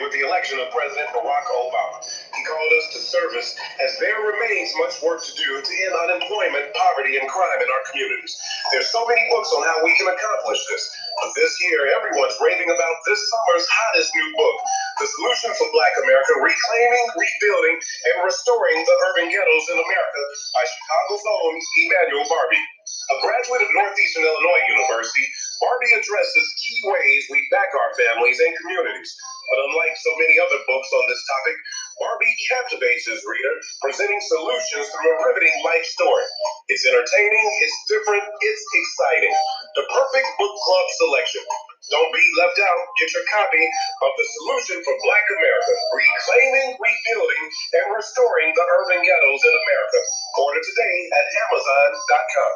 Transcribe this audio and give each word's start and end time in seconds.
with 0.00 0.14
the 0.14 0.22
election 0.22 0.58
of 0.62 0.70
President 0.70 1.10
Barack 1.10 1.46
Obama. 1.50 1.98
He 2.34 2.42
called 2.46 2.72
us 2.78 2.86
to 2.94 3.00
service 3.02 3.58
as 3.82 3.98
there 3.98 4.18
remains 4.22 4.70
much 4.78 5.02
work 5.02 5.22
to 5.26 5.32
do 5.34 5.50
to 5.58 5.72
end 5.86 5.94
unemployment, 6.08 6.70
poverty, 6.74 7.18
and 7.18 7.26
crime 7.26 7.60
in 7.60 7.68
our 7.68 7.84
communities. 7.90 8.34
There's 8.70 8.90
so 8.90 9.02
many 9.06 9.22
books 9.30 9.50
on 9.54 9.62
how 9.66 9.82
we 9.82 9.94
can 9.98 10.06
accomplish 10.06 10.60
this. 10.70 10.84
But 11.18 11.34
this 11.34 11.50
year, 11.66 11.90
everyone's 11.98 12.38
raving 12.38 12.70
about 12.70 12.96
this 13.10 13.18
summer's 13.18 13.66
hottest 13.66 14.10
new 14.14 14.28
book, 14.38 14.58
The 15.02 15.08
Solution 15.18 15.50
for 15.58 15.66
Black 15.74 15.94
America 16.06 16.32
Reclaiming, 16.38 17.06
Rebuilding, 17.18 17.76
and 17.82 18.16
Restoring 18.22 18.78
the 18.86 18.96
Urban 19.10 19.26
Ghettos 19.26 19.66
in 19.74 19.78
America 19.82 20.22
by 20.54 20.62
Chicago's 20.62 21.24
own 21.26 21.54
Emmanuel 21.58 22.26
Barbie. 22.30 22.66
A 23.08 23.16
graduate 23.20 23.62
of 23.66 23.70
Northeastern 23.74 24.24
Illinois 24.24 24.64
University, 24.68 25.24
Barbie 25.58 25.94
addresses 25.98 26.46
key 26.62 26.80
ways 26.86 27.22
we 27.30 27.42
back 27.50 27.70
our 27.74 27.90
families 27.98 28.38
and 28.38 28.54
communities. 28.62 29.10
But 29.48 29.64
unlike 29.64 29.96
so 29.96 30.12
many 30.20 30.36
other 30.38 30.60
books 30.68 30.90
on 30.92 31.04
this 31.08 31.22
topic, 31.24 31.56
Barbie 31.98 32.36
captivates 32.52 33.08
his 33.08 33.24
reader, 33.24 33.54
presenting 33.80 34.20
solutions 34.20 34.86
through 34.92 35.08
a 35.08 35.16
riveting 35.24 35.56
life 35.64 35.88
story. 35.88 36.28
It's 36.68 36.84
entertaining, 36.84 37.46
it's 37.64 37.78
different, 37.88 38.24
it's 38.28 38.64
exciting. 38.76 39.34
The 39.74 39.88
perfect 39.88 40.28
book 40.36 40.52
club 40.52 40.86
selection. 41.00 41.42
Don't 41.88 42.12
be 42.12 42.20
left 42.36 42.60
out. 42.60 42.80
Get 43.00 43.08
your 43.16 43.24
copy 43.32 43.64
of 43.64 44.10
The 44.12 44.26
Solution 44.36 44.84
for 44.84 44.92
Black 45.00 45.24
America 45.32 45.72
Reclaiming, 45.96 46.76
Rebuilding, 46.76 47.44
and 47.80 47.86
Restoring 47.96 48.52
the 48.52 48.64
Urban 48.68 49.00
Ghettos 49.00 49.42
in 49.48 49.54
America. 49.56 50.00
Order 50.36 50.60
today 50.60 50.96
at 51.16 51.24
Amazon.com. 51.48 52.52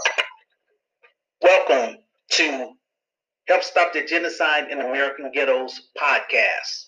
Welcome 1.40 2.04
to 2.36 2.76
Help 3.48 3.64
Stop 3.64 3.92
the 3.92 4.04
Genocide 4.04 4.70
in 4.70 4.80
American 4.80 5.32
Ghettos 5.34 5.88
podcast. 6.00 6.86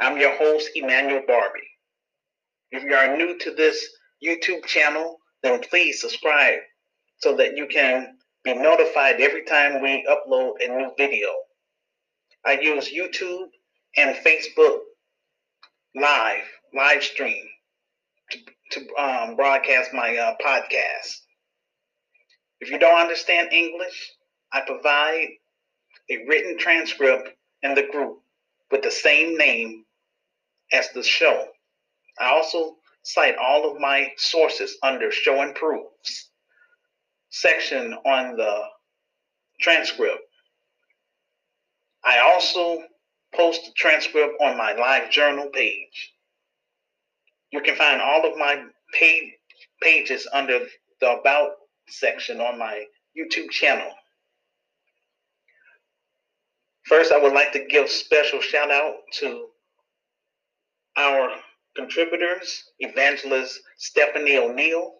I'm 0.00 0.18
your 0.18 0.34
host, 0.38 0.70
Emmanuel 0.74 1.20
Barbie. 1.26 1.60
If 2.70 2.84
you 2.84 2.94
are 2.94 3.18
new 3.18 3.38
to 3.38 3.50
this 3.50 3.86
YouTube 4.24 4.64
channel, 4.64 5.18
then 5.42 5.60
please 5.60 6.00
subscribe 6.00 6.60
so 7.18 7.36
that 7.36 7.54
you 7.54 7.66
can 7.66 8.16
be 8.44 8.54
notified 8.54 9.20
every 9.20 9.44
time 9.44 9.82
we 9.82 10.08
upload 10.08 10.52
a 10.64 10.68
new 10.68 10.90
video. 10.96 11.28
I 12.46 12.52
use 12.52 12.90
YouTube 12.90 13.48
and 13.98 14.16
Facebook 14.24 14.78
live, 15.94 16.44
live 16.74 17.04
stream 17.04 17.44
to, 18.30 18.38
to 18.70 18.94
um, 18.96 19.36
broadcast 19.36 19.92
my 19.92 20.16
uh, 20.16 20.34
podcast. 20.42 21.14
If 22.60 22.70
you 22.70 22.78
don't 22.78 22.98
understand 22.98 23.52
English, 23.52 24.12
I 24.50 24.62
provide 24.62 25.28
a 26.10 26.24
written 26.28 26.58
transcript 26.58 27.30
in 27.62 27.74
the 27.74 27.86
group 27.90 28.18
with 28.70 28.82
the 28.82 28.90
same 28.90 29.36
name 29.36 29.84
as 30.72 30.90
the 30.90 31.02
show. 31.02 31.46
I 32.18 32.30
also 32.30 32.76
cite 33.02 33.36
all 33.36 33.70
of 33.70 33.80
my 33.80 34.12
sources 34.16 34.76
under 34.82 35.10
Show 35.10 35.40
and 35.40 35.54
Proofs 35.54 36.30
section 37.30 37.94
on 38.04 38.36
the 38.36 38.60
transcript. 39.60 40.22
I 42.04 42.18
also 42.18 42.82
post 43.34 43.64
the 43.66 43.72
transcript 43.76 44.34
on 44.40 44.56
my 44.56 44.72
live 44.72 45.10
journal 45.10 45.48
page. 45.52 46.12
You 47.52 47.60
can 47.60 47.76
find 47.76 48.00
all 48.00 48.30
of 48.30 48.38
my 48.38 48.64
page, 48.92 49.32
pages 49.80 50.26
under 50.32 50.60
the 51.00 51.10
About 51.18 51.52
section 51.88 52.40
on 52.40 52.58
my 52.58 52.84
YouTube 53.16 53.50
channel. 53.50 53.90
First, 56.90 57.12
I 57.12 57.18
would 57.18 57.34
like 57.34 57.52
to 57.52 57.64
give 57.66 57.88
special 57.88 58.40
shout 58.40 58.68
out 58.68 58.96
to 59.20 59.46
our 60.96 61.30
contributors, 61.76 62.64
evangelist 62.80 63.60
Stephanie 63.78 64.36
O'Neill, 64.36 64.94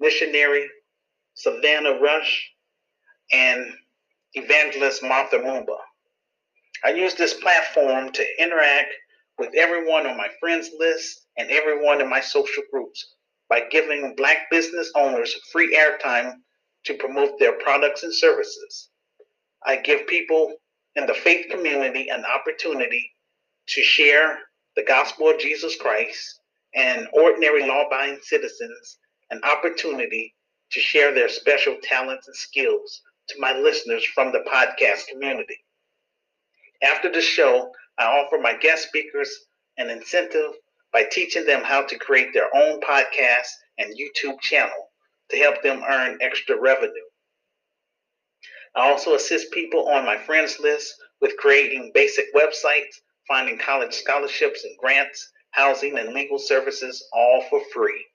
missionary 0.00 0.68
Savannah 1.34 2.00
Rush, 2.00 2.50
and 3.30 3.72
evangelist 4.32 5.00
Martha 5.00 5.36
Moomba. 5.36 5.76
I 6.84 6.88
use 6.88 7.14
this 7.14 7.34
platform 7.34 8.10
to 8.10 8.42
interact 8.42 8.92
with 9.38 9.50
everyone 9.56 10.08
on 10.08 10.16
my 10.16 10.26
friends 10.40 10.70
list 10.76 11.24
and 11.36 11.52
everyone 11.52 12.00
in 12.00 12.10
my 12.10 12.20
social 12.20 12.64
groups 12.72 13.14
by 13.48 13.60
giving 13.70 14.16
Black 14.16 14.50
business 14.50 14.90
owners 14.96 15.32
free 15.52 15.78
airtime 15.78 16.32
to 16.86 16.94
promote 16.94 17.38
their 17.38 17.52
products 17.60 18.02
and 18.02 18.12
services. 18.12 18.88
I 19.64 19.76
give 19.76 20.06
people 20.06 20.54
in 20.94 21.06
the 21.06 21.14
faith 21.14 21.46
community 21.50 22.08
an 22.08 22.24
opportunity 22.24 23.12
to 23.68 23.82
share 23.82 24.38
the 24.76 24.84
gospel 24.84 25.30
of 25.30 25.38
Jesus 25.38 25.76
Christ 25.76 26.40
and 26.74 27.08
ordinary 27.12 27.66
law 27.66 27.86
abiding 27.86 28.20
citizens 28.22 28.98
an 29.30 29.40
opportunity 29.44 30.34
to 30.72 30.80
share 30.80 31.12
their 31.12 31.28
special 31.28 31.76
talents 31.82 32.28
and 32.28 32.36
skills 32.36 33.02
to 33.28 33.40
my 33.40 33.52
listeners 33.58 34.04
from 34.14 34.32
the 34.32 34.44
podcast 34.50 35.06
community. 35.08 35.58
After 36.82 37.10
the 37.10 37.20
show, 37.20 37.72
I 37.98 38.04
offer 38.04 38.38
my 38.38 38.54
guest 38.56 38.88
speakers 38.88 39.30
an 39.76 39.90
incentive 39.90 40.52
by 40.92 41.04
teaching 41.10 41.44
them 41.44 41.62
how 41.64 41.82
to 41.82 41.98
create 41.98 42.32
their 42.32 42.54
own 42.54 42.80
podcast 42.80 43.48
and 43.78 43.94
YouTube 43.98 44.40
channel 44.40 44.90
to 45.30 45.36
help 45.36 45.62
them 45.62 45.82
earn 45.88 46.18
extra 46.20 46.58
revenue. 46.60 47.07
I 48.76 48.90
also 48.90 49.14
assist 49.14 49.52
people 49.52 49.88
on 49.88 50.04
my 50.04 50.18
friends 50.18 50.58
list 50.60 50.94
with 51.20 51.36
creating 51.36 51.92
basic 51.94 52.26
websites 52.34 53.00
finding 53.28 53.58
college 53.58 53.94
scholarships 53.94 54.64
and 54.64 54.76
grants, 54.78 55.30
housing, 55.50 55.98
and 55.98 56.14
legal 56.14 56.38
services, 56.38 57.06
all 57.12 57.44
for 57.48 57.60
free. 57.72 58.06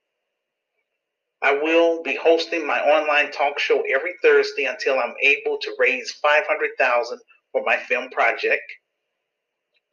I 1.41 1.53
will 1.53 2.01
be 2.01 2.15
hosting 2.15 2.65
my 2.65 2.79
online 2.79 3.31
talk 3.31 3.59
show 3.59 3.83
every 3.93 4.13
Thursday 4.21 4.65
until 4.65 4.97
I'm 4.97 5.13
able 5.21 5.57
to 5.59 5.75
raise 5.77 6.11
500,000 6.11 7.19
for 7.51 7.63
my 7.63 7.77
film 7.77 8.09
project. 8.09 8.63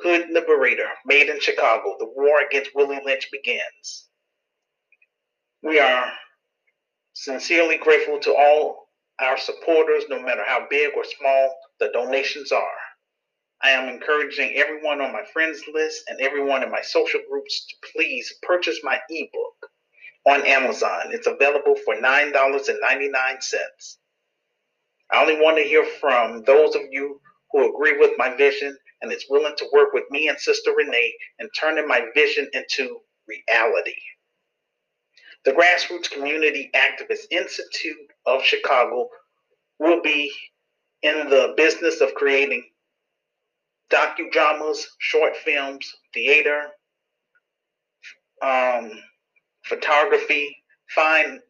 Hood 0.01 0.31
Liberator, 0.31 0.89
made 1.05 1.29
in 1.29 1.41
Chicago. 1.41 1.97
The 1.99 2.07
war 2.07 2.41
against 2.47 2.71
Willie 2.75 3.01
Lynch 3.05 3.29
begins. 3.31 4.09
We 5.63 5.79
are 5.79 6.11
sincerely 7.13 7.77
grateful 7.77 8.19
to 8.21 8.35
all 8.35 8.87
our 9.21 9.39
supporters, 9.39 10.05
no 10.09 10.21
matter 10.21 10.43
how 10.47 10.67
big 10.71 10.93
or 10.97 11.05
small 11.05 11.55
the 11.79 11.91
donations 11.93 12.53
are. 12.53 12.63
I 13.63 13.71
am 13.71 13.89
encouraging 13.89 14.55
everyone 14.57 15.01
on 15.01 15.13
my 15.13 15.23
friends 15.33 15.63
list 15.73 16.05
and 16.09 16.21
everyone 16.21 16.63
in 16.63 16.71
my 16.71 16.81
social 16.81 17.21
groups 17.29 17.67
to 17.67 17.93
please 17.93 18.33
purchase 18.43 18.81
my 18.83 18.99
ebook 19.11 19.71
on 20.27 20.47
Amazon. 20.47 21.11
It's 21.11 21.27
available 21.27 21.77
for 21.85 21.97
$9.99. 21.97 23.97
I 25.13 25.21
only 25.21 25.37
want 25.37 25.59
to 25.59 25.65
hear 25.65 25.85
from 26.01 26.43
those 26.45 26.75
of 26.75 26.83
you 26.91 27.21
who 27.53 27.75
agree 27.75 27.99
with 27.99 28.13
my 28.17 28.35
vision 28.35 28.77
and 29.03 29.13
is 29.13 29.27
willing 29.29 29.55
to 29.59 29.67
work 29.73 29.93
with 29.93 30.05
me 30.11 30.29
and 30.29 30.39
Sister 30.39 30.73
Renee 30.77 31.15
in 31.39 31.49
turning 31.51 31.89
my 31.89 32.07
vision 32.15 32.49
into 32.53 32.99
reality. 33.27 33.95
The 35.45 35.53
Grassroots 35.53 36.11
Community 36.11 36.71
Activist 36.75 37.27
Institute 37.31 37.97
of 38.27 38.43
Chicago 38.43 39.09
will 39.79 40.03
be 40.03 40.31
in 41.03 41.31
the 41.31 41.55
business 41.57 42.01
of 42.01 42.15
creating 42.15 42.65
docudramas, 43.91 44.85
short 44.99 45.37
films, 45.37 45.91
theater, 46.13 46.69
um, 48.43 48.91
photography, 49.65 50.57
fine, 50.95 51.41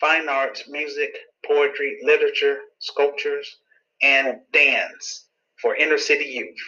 fine 0.00 0.28
arts, 0.28 0.64
music, 0.68 1.16
poetry, 1.46 1.98
literature, 2.02 2.58
sculptures, 2.80 3.58
and 4.02 4.38
dance 4.52 5.26
for 5.60 5.76
inner 5.76 5.98
city 5.98 6.24
youth. 6.24 6.58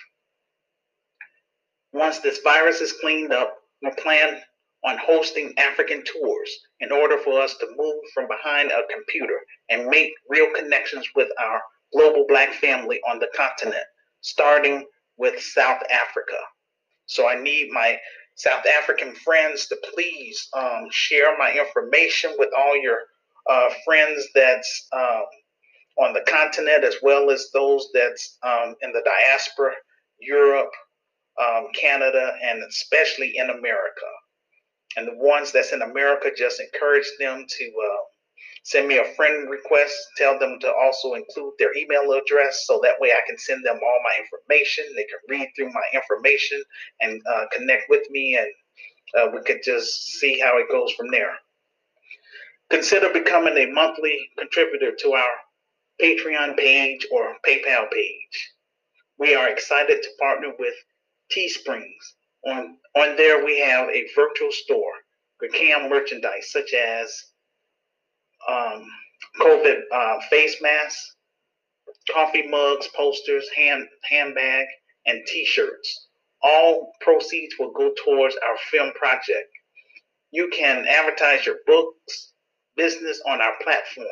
Once 1.92 2.20
this 2.20 2.38
virus 2.42 2.80
is 2.80 2.92
cleaned 2.92 3.32
up, 3.32 3.56
we 3.82 3.90
plan 3.98 4.40
on 4.84 4.98
hosting 4.98 5.54
African 5.58 6.02
tours 6.04 6.50
in 6.80 6.92
order 6.92 7.18
for 7.18 7.40
us 7.40 7.56
to 7.58 7.74
move 7.76 8.02
from 8.12 8.28
behind 8.28 8.70
a 8.70 8.82
computer 8.92 9.38
and 9.70 9.86
make 9.86 10.12
real 10.28 10.48
connections 10.54 11.08
with 11.16 11.28
our 11.40 11.62
global 11.92 12.26
black 12.28 12.52
family 12.54 13.00
on 13.08 13.18
the 13.18 13.28
continent, 13.34 13.84
starting 14.20 14.84
with 15.16 15.40
South 15.40 15.82
Africa. 15.90 16.36
So 17.06 17.28
I 17.28 17.40
need 17.40 17.70
my 17.72 17.98
South 18.36 18.64
African 18.66 19.14
friends 19.14 19.66
to 19.68 19.76
please 19.94 20.48
um, 20.54 20.88
share 20.90 21.36
my 21.38 21.52
information 21.52 22.34
with 22.38 22.50
all 22.56 22.76
your 22.76 22.98
uh, 23.48 23.70
friends 23.84 24.26
that's 24.34 24.88
um, 24.92 25.24
on 25.98 26.12
the 26.12 26.24
continent 26.28 26.82
as 26.84 26.96
well 27.02 27.30
as 27.30 27.50
those 27.52 27.88
that's 27.94 28.38
um, 28.42 28.74
in 28.82 28.92
the 28.92 29.02
diaspora, 29.04 29.72
Europe, 30.18 30.72
um, 31.40 31.68
Canada, 31.78 32.32
and 32.42 32.62
especially 32.64 33.36
in 33.36 33.50
America. 33.50 34.06
And 34.96 35.08
the 35.08 35.16
ones 35.16 35.52
that's 35.52 35.72
in 35.72 35.82
America, 35.82 36.30
just 36.36 36.60
encourage 36.60 37.10
them 37.18 37.44
to 37.48 37.64
uh, 37.64 37.96
Send 38.64 38.88
me 38.88 38.96
a 38.96 39.04
friend 39.14 39.50
request. 39.50 39.94
Tell 40.16 40.38
them 40.38 40.58
to 40.60 40.72
also 40.72 41.12
include 41.14 41.52
their 41.58 41.76
email 41.76 42.10
address 42.12 42.64
so 42.66 42.80
that 42.82 42.98
way 42.98 43.12
I 43.12 43.20
can 43.26 43.36
send 43.36 43.62
them 43.62 43.78
all 43.82 44.00
my 44.02 44.18
information. 44.18 44.86
They 44.96 45.04
can 45.04 45.18
read 45.28 45.50
through 45.54 45.70
my 45.70 45.84
information 45.92 46.64
and 47.00 47.20
uh, 47.30 47.44
connect 47.52 47.90
with 47.90 48.08
me, 48.08 48.38
and 48.38 48.48
uh, 49.20 49.30
we 49.34 49.42
could 49.42 49.62
just 49.62 50.18
see 50.18 50.40
how 50.40 50.56
it 50.56 50.70
goes 50.70 50.92
from 50.94 51.10
there. 51.10 51.34
Consider 52.70 53.12
becoming 53.12 53.56
a 53.58 53.70
monthly 53.70 54.30
contributor 54.38 54.96
to 54.96 55.12
our 55.12 55.34
Patreon 56.00 56.56
page 56.56 57.06
or 57.12 57.36
PayPal 57.46 57.90
page. 57.90 58.52
We 59.18 59.34
are 59.34 59.50
excited 59.50 60.02
to 60.02 60.08
partner 60.18 60.54
with 60.58 60.74
Teesprings. 61.30 62.14
On, 62.46 62.76
on 62.96 63.16
there, 63.16 63.44
we 63.44 63.58
have 63.60 63.88
a 63.88 64.06
virtual 64.14 64.52
store, 64.52 64.92
Cam 65.52 65.90
merchandise 65.90 66.50
such 66.50 66.72
as 66.72 67.14
um, 68.48 68.86
COVID 69.40 69.80
uh, 69.92 70.20
face 70.30 70.56
masks, 70.62 71.16
coffee 72.10 72.46
mugs, 72.48 72.88
posters, 72.96 73.46
hand 73.56 73.86
handbag, 74.10 74.66
and 75.06 75.22
T-shirts. 75.26 76.08
All 76.42 76.92
proceeds 77.00 77.54
will 77.58 77.72
go 77.72 77.92
towards 78.04 78.36
our 78.36 78.56
film 78.70 78.92
project. 78.92 79.48
You 80.30 80.48
can 80.48 80.86
advertise 80.88 81.46
your 81.46 81.56
books, 81.66 82.32
business 82.76 83.20
on 83.26 83.40
our 83.40 83.54
platform. 83.62 84.06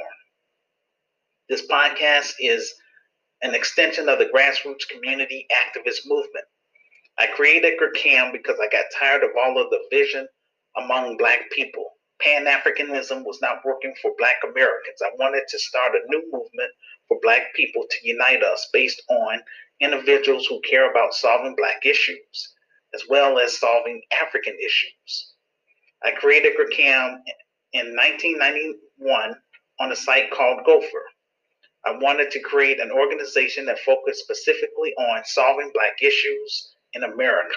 This 1.49 1.67
podcast 1.67 2.35
is 2.41 2.73
an 3.43 3.55
extension 3.55 4.09
of 4.09 4.19
the 4.19 4.27
grassroots 4.27 4.89
community 4.89 5.47
activist 5.53 6.07
movement. 6.07 6.47
I 7.19 7.27
created 7.27 7.79
Cam 7.95 8.33
because 8.33 8.59
I 8.61 8.69
got 8.69 8.87
tired 8.99 9.23
of 9.23 9.31
all 9.39 9.61
of 9.61 9.71
the 9.71 9.81
vision 9.91 10.27
among 10.77 11.19
Black 11.19 11.51
people. 11.51 11.85
Pan 12.21 12.47
Africanism 12.47 13.25
was 13.25 13.41
not 13.43 13.65
working 13.65 13.95
for 14.01 14.13
Black 14.17 14.37
Americans. 14.45 15.03
I 15.03 15.11
wanted 15.19 15.43
to 15.49 15.59
start 15.59 15.95
a 15.95 16.09
new 16.09 16.23
movement 16.33 16.71
for 17.09 17.19
Black 17.21 17.55
people 17.55 17.85
to 17.91 18.09
unite 18.09 18.43
us 18.43 18.69
based 18.73 19.03
on 19.11 19.43
individuals 19.81 20.47
who 20.47 20.61
care 20.61 20.91
about 20.91 21.15
solving 21.15 21.55
Black 21.57 21.85
issues, 21.85 22.55
as 22.95 23.03
well 23.09 23.39
as 23.39 23.59
solving 23.59 24.01
African 24.13 24.57
issues. 24.65 25.35
I 26.05 26.13
created 26.13 26.55
Cam 26.71 27.23
in 27.73 27.95
1991 27.95 29.35
on 29.81 29.93
a 29.93 29.97
site 29.97 30.31
called 30.31 30.65
Gopher. 30.65 31.05
I 31.85 31.99
wanted 32.01 32.31
to 32.31 32.41
create 32.41 32.81
an 32.81 32.93
organization 32.93 33.67
that 33.67 33.81
focused 33.81 34.21
specifically 34.21 34.95
on 34.95 35.23
solving 35.25 35.71
Black 35.75 36.01
issues 36.01 36.72
in 36.95 37.05
America. 37.05 37.57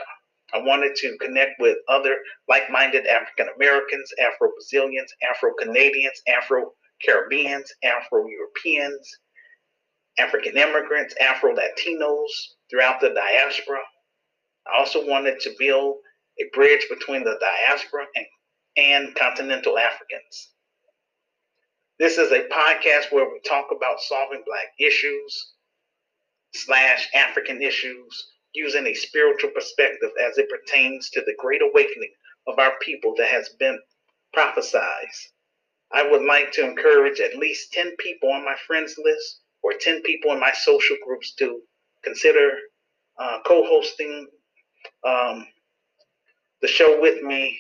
I 0.53 0.59
wanted 0.59 0.95
to 0.95 1.17
connect 1.19 1.59
with 1.59 1.77
other 1.89 2.15
like 2.47 2.69
minded 2.69 3.07
African 3.07 3.47
Americans, 3.55 4.09
Afro 4.21 4.49
Brazilians, 4.51 5.11
Afro 5.29 5.51
Canadians, 5.59 6.21
Afro 6.27 6.71
Caribbeans, 7.03 7.71
Afro 7.83 8.25
Europeans, 8.27 9.19
African 10.17 10.57
immigrants, 10.57 11.15
Afro 11.19 11.53
Latinos 11.53 12.29
throughout 12.69 13.01
the 13.01 13.09
diaspora. 13.09 13.79
I 14.67 14.79
also 14.79 15.05
wanted 15.05 15.39
to 15.41 15.55
build 15.59 15.97
a 16.39 16.45
bridge 16.53 16.87
between 16.89 17.23
the 17.23 17.37
diaspora 17.39 18.05
and, 18.15 18.25
and 18.77 19.15
continental 19.15 19.77
Africans. 19.77 20.51
This 21.99 22.17
is 22.17 22.31
a 22.31 22.47
podcast 22.49 23.11
where 23.11 23.25
we 23.25 23.39
talk 23.47 23.67
about 23.75 24.01
solving 24.01 24.43
Black 24.45 24.67
issues 24.79 25.53
slash 26.53 27.09
African 27.13 27.61
issues 27.61 28.31
using 28.56 28.88
a 28.88 28.94
spiritual 28.94 29.52
perspective 29.52 30.12
as 30.25 30.38
it 30.38 30.50
pertains 30.50 31.10
to 31.12 31.22
the 31.22 31.36
great 31.38 31.62
awakening 31.62 32.12
of 32.48 32.60
our 32.60 32.74
people 32.81 33.13
that 33.18 33.28
has 33.28 33.50
been 33.60 33.80
prophesied. 34.34 35.07
I 35.92 36.10
would 36.10 36.24
like 36.24 36.52
to 36.54 36.66
encourage 36.66 37.19
at 37.19 37.38
least 37.38 37.74
10 37.74 37.96
people 37.98 38.31
on 38.31 38.44
my 38.44 38.56
friends 38.68 38.96
list 39.04 39.42
or 39.63 39.74
10 39.80 40.02
people 40.04 40.31
in 40.31 40.40
my 40.40 40.52
social 40.52 40.98
groups 41.06 41.34
to 41.36 41.62
consider 42.04 42.52
uh, 43.19 43.40
co 43.46 43.66
hosting 43.66 44.28
um, 45.07 45.48
the 46.62 46.68
show 46.68 47.00
with 47.02 47.24
me 47.24 47.57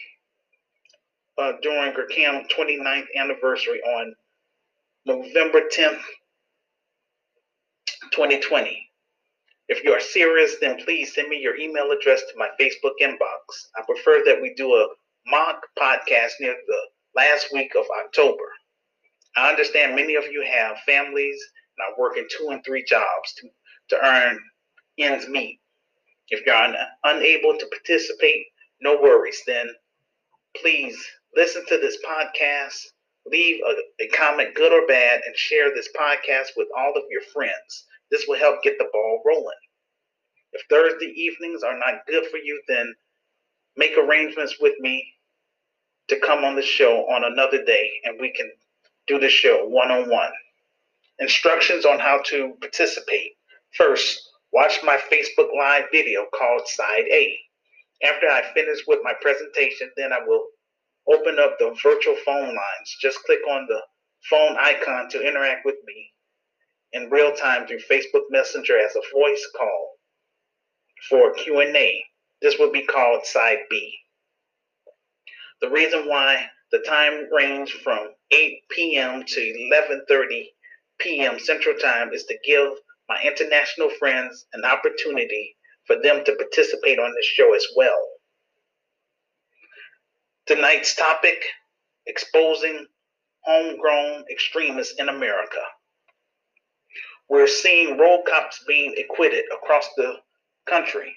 uh, 1.37 1.53
during 1.61 1.93
GERCAM 1.93 2.49
29th 2.49 3.07
anniversary 3.17 3.79
on 3.81 4.15
November 5.05 5.61
10th, 5.71 6.01
2020. 8.11 8.84
If 9.67 9.83
you 9.83 9.91
are 9.91 9.99
serious, 9.99 10.55
then 10.61 10.77
please 10.83 11.13
send 11.13 11.29
me 11.29 11.39
your 11.39 11.57
email 11.57 11.91
address 11.91 12.21
to 12.21 12.37
my 12.37 12.49
Facebook 12.59 12.93
inbox. 13.01 13.69
I 13.77 13.81
prefer 13.85 14.23
that 14.25 14.41
we 14.41 14.53
do 14.53 14.73
a 14.73 14.87
mock 15.27 15.65
podcast 15.79 16.33
near 16.39 16.55
the 16.67 16.79
last 17.15 17.47
week 17.51 17.73
of 17.75 17.85
October. 18.05 18.45
I 19.35 19.49
understand 19.49 19.95
many 19.95 20.15
of 20.15 20.25
you 20.31 20.43
have 20.43 20.77
families 20.85 21.39
and 21.77 21.87
are 21.93 21.99
working 21.99 22.27
two 22.29 22.49
and 22.49 22.63
three 22.63 22.83
jobs 22.83 23.33
to, 23.37 23.49
to 23.89 24.05
earn 24.05 24.39
ends 24.97 25.27
meet. 25.27 25.59
If 26.29 26.45
you're 26.45 26.55
un- 26.55 26.75
unable 27.03 27.57
to 27.57 27.67
participate, 27.67 28.45
no 28.81 28.99
worries. 29.01 29.41
Then 29.45 29.67
please 30.61 30.97
listen 31.35 31.65
to 31.67 31.77
this 31.77 31.97
podcast 32.05 32.79
leave 33.25 33.59
a, 33.67 34.03
a 34.03 34.07
comment, 34.09 34.55
good 34.55 34.71
or 34.71 34.85
bad, 34.87 35.21
and 35.25 35.35
share 35.35 35.73
this 35.73 35.89
podcast 35.99 36.49
with 36.55 36.67
all 36.77 36.93
of 36.95 37.03
your 37.09 37.21
friends. 37.33 37.85
This 38.11 38.25
will 38.27 38.37
help 38.37 38.61
get 38.63 38.77
the 38.77 38.89
ball 38.91 39.21
rolling. 39.25 39.57
If 40.53 40.63
Thursday 40.69 41.11
evenings 41.15 41.63
are 41.63 41.77
not 41.77 42.05
good 42.07 42.25
for 42.27 42.37
you, 42.37 42.61
then 42.67 42.93
make 43.75 43.97
arrangements 43.97 44.55
with 44.59 44.73
me 44.79 45.05
to 46.07 46.19
come 46.19 46.45
on 46.45 46.55
the 46.55 46.61
show 46.61 47.05
on 47.09 47.23
another 47.23 47.63
day 47.63 47.89
and 48.03 48.19
we 48.19 48.31
can 48.31 48.49
do 49.07 49.19
the 49.19 49.29
show 49.29 49.67
one 49.67 49.91
on 49.91 50.09
one. 50.09 50.31
Instructions 51.19 51.85
on 51.85 51.99
how 51.99 52.21
to 52.25 52.53
participate. 52.61 53.33
First, 53.75 54.21
watch 54.53 54.79
my 54.83 54.97
Facebook 55.11 55.49
Live 55.57 55.85
video 55.91 56.25
called 56.33 56.67
Side 56.67 57.05
A. 57.11 57.37
After 58.03 58.27
I 58.27 58.43
finish 58.53 58.79
with 58.87 58.99
my 59.03 59.13
presentation, 59.21 59.89
then 59.97 60.13
I 60.13 60.19
will 60.25 60.45
open 61.07 61.39
up 61.39 61.57
the 61.59 61.75
virtual 61.83 62.15
phone 62.25 62.47
lines. 62.47 62.97
Just 63.01 63.23
click 63.23 63.39
on 63.49 63.67
the 63.67 63.81
phone 64.29 64.55
icon 64.57 65.09
to 65.09 65.27
interact 65.27 65.65
with 65.65 65.75
me 65.85 66.13
in 66.95 67.09
real 67.09 67.33
time 67.33 67.67
through 67.67 67.79
Facebook 67.91 68.23
Messenger 68.29 68.79
as 68.79 68.95
a 68.95 69.13
voice 69.13 69.45
call 69.55 69.91
for 71.09 71.33
Q&A. 71.33 72.03
This 72.41 72.57
will 72.57 72.71
be 72.71 72.85
called 72.85 73.25
side 73.25 73.59
B. 73.69 73.93
The 75.61 75.69
reason 75.69 76.07
why 76.07 76.47
the 76.71 76.79
time 76.79 77.27
range 77.33 77.73
from 77.83 77.99
8 78.31 78.53
p.m. 78.71 79.23
to 79.25 79.39
11:30 80.09 80.45
p.m. 80.99 81.37
Central 81.37 81.75
Time 81.77 82.13
is 82.13 82.23
to 82.25 82.37
give 82.45 82.69
my 83.09 83.21
international 83.23 83.89
friends 83.99 84.45
an 84.53 84.63
opportunity 84.63 85.55
for 85.87 85.97
them 86.01 86.23
to 86.25 86.35
participate 86.35 86.97
on 86.97 87.13
this 87.15 87.25
show 87.25 87.53
as 87.55 87.65
well. 87.75 87.99
Tonight's 90.47 90.95
topic 90.95 91.43
exposing 92.05 92.85
homegrown 93.43 94.23
extremists 94.31 94.95
in 94.97 95.09
America. 95.09 95.61
We're 97.29 97.47
seeing 97.47 97.97
roll 97.97 98.23
cops 98.23 98.63
being 98.67 98.95
acquitted 98.97 99.45
across 99.53 99.87
the 99.97 100.15
country. 100.67 101.15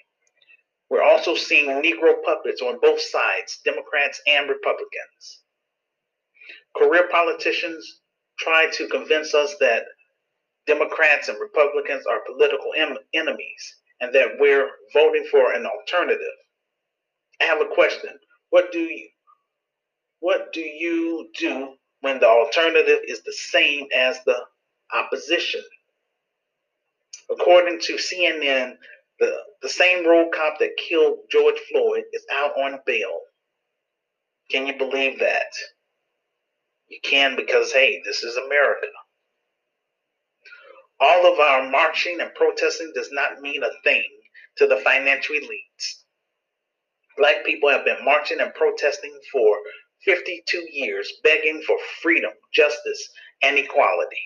We're 0.89 1.03
also 1.03 1.35
seeing 1.35 1.69
Negro 1.83 2.15
puppets 2.25 2.61
on 2.61 2.79
both 2.81 2.99
sides, 3.01 3.59
Democrats 3.63 4.21
and 4.27 4.49
Republicans. 4.49 5.43
Career 6.75 7.07
politicians 7.11 8.01
try 8.39 8.69
to 8.73 8.87
convince 8.87 9.33
us 9.33 9.55
that 9.59 9.83
Democrats 10.65 11.29
and 11.29 11.39
Republicans 11.39 12.05
are 12.05 12.21
political 12.25 12.73
em- 12.77 12.97
enemies 13.13 13.75
and 14.01 14.13
that 14.15 14.39
we're 14.39 14.69
voting 14.93 15.25
for 15.29 15.53
an 15.53 15.65
alternative. 15.65 16.37
I 17.41 17.45
have 17.45 17.61
a 17.61 17.73
question. 17.73 18.11
What 18.49 18.71
do 18.71 18.79
you 18.79 19.07
what 20.21 20.51
do 20.53 20.61
you 20.61 21.29
do 21.37 21.75
when 22.01 22.19
the 22.19 22.27
alternative 22.27 22.99
is 23.07 23.21
the 23.23 23.33
same 23.33 23.87
as 23.95 24.19
the 24.25 24.37
opposition? 24.93 25.61
According 27.31 27.79
to 27.81 27.93
CNN, 27.93 28.73
the, 29.19 29.35
the 29.61 29.69
same 29.69 30.07
road 30.07 30.31
cop 30.33 30.59
that 30.59 30.77
killed 30.77 31.19
George 31.31 31.59
Floyd 31.71 32.03
is 32.13 32.25
out 32.33 32.51
on 32.57 32.79
bail. 32.85 33.19
Can 34.49 34.65
you 34.65 34.77
believe 34.77 35.19
that? 35.19 35.51
You 36.87 36.99
can 37.03 37.35
because, 37.35 37.71
hey, 37.71 38.01
this 38.03 38.23
is 38.23 38.35
America. 38.35 38.87
All 40.99 41.31
of 41.31 41.39
our 41.39 41.69
marching 41.69 42.19
and 42.19 42.33
protesting 42.33 42.91
does 42.95 43.09
not 43.11 43.41
mean 43.41 43.63
a 43.63 43.69
thing 43.83 44.03
to 44.57 44.67
the 44.67 44.77
financial 44.77 45.35
elites. 45.35 46.03
Black 47.17 47.45
people 47.45 47.69
have 47.69 47.85
been 47.85 48.03
marching 48.03 48.39
and 48.39 48.53
protesting 48.53 49.17
for 49.31 49.57
52 50.05 50.67
years 50.71 51.11
begging 51.23 51.61
for 51.67 51.77
freedom, 52.01 52.31
justice, 52.53 53.09
and 53.43 53.57
equality. 53.57 54.17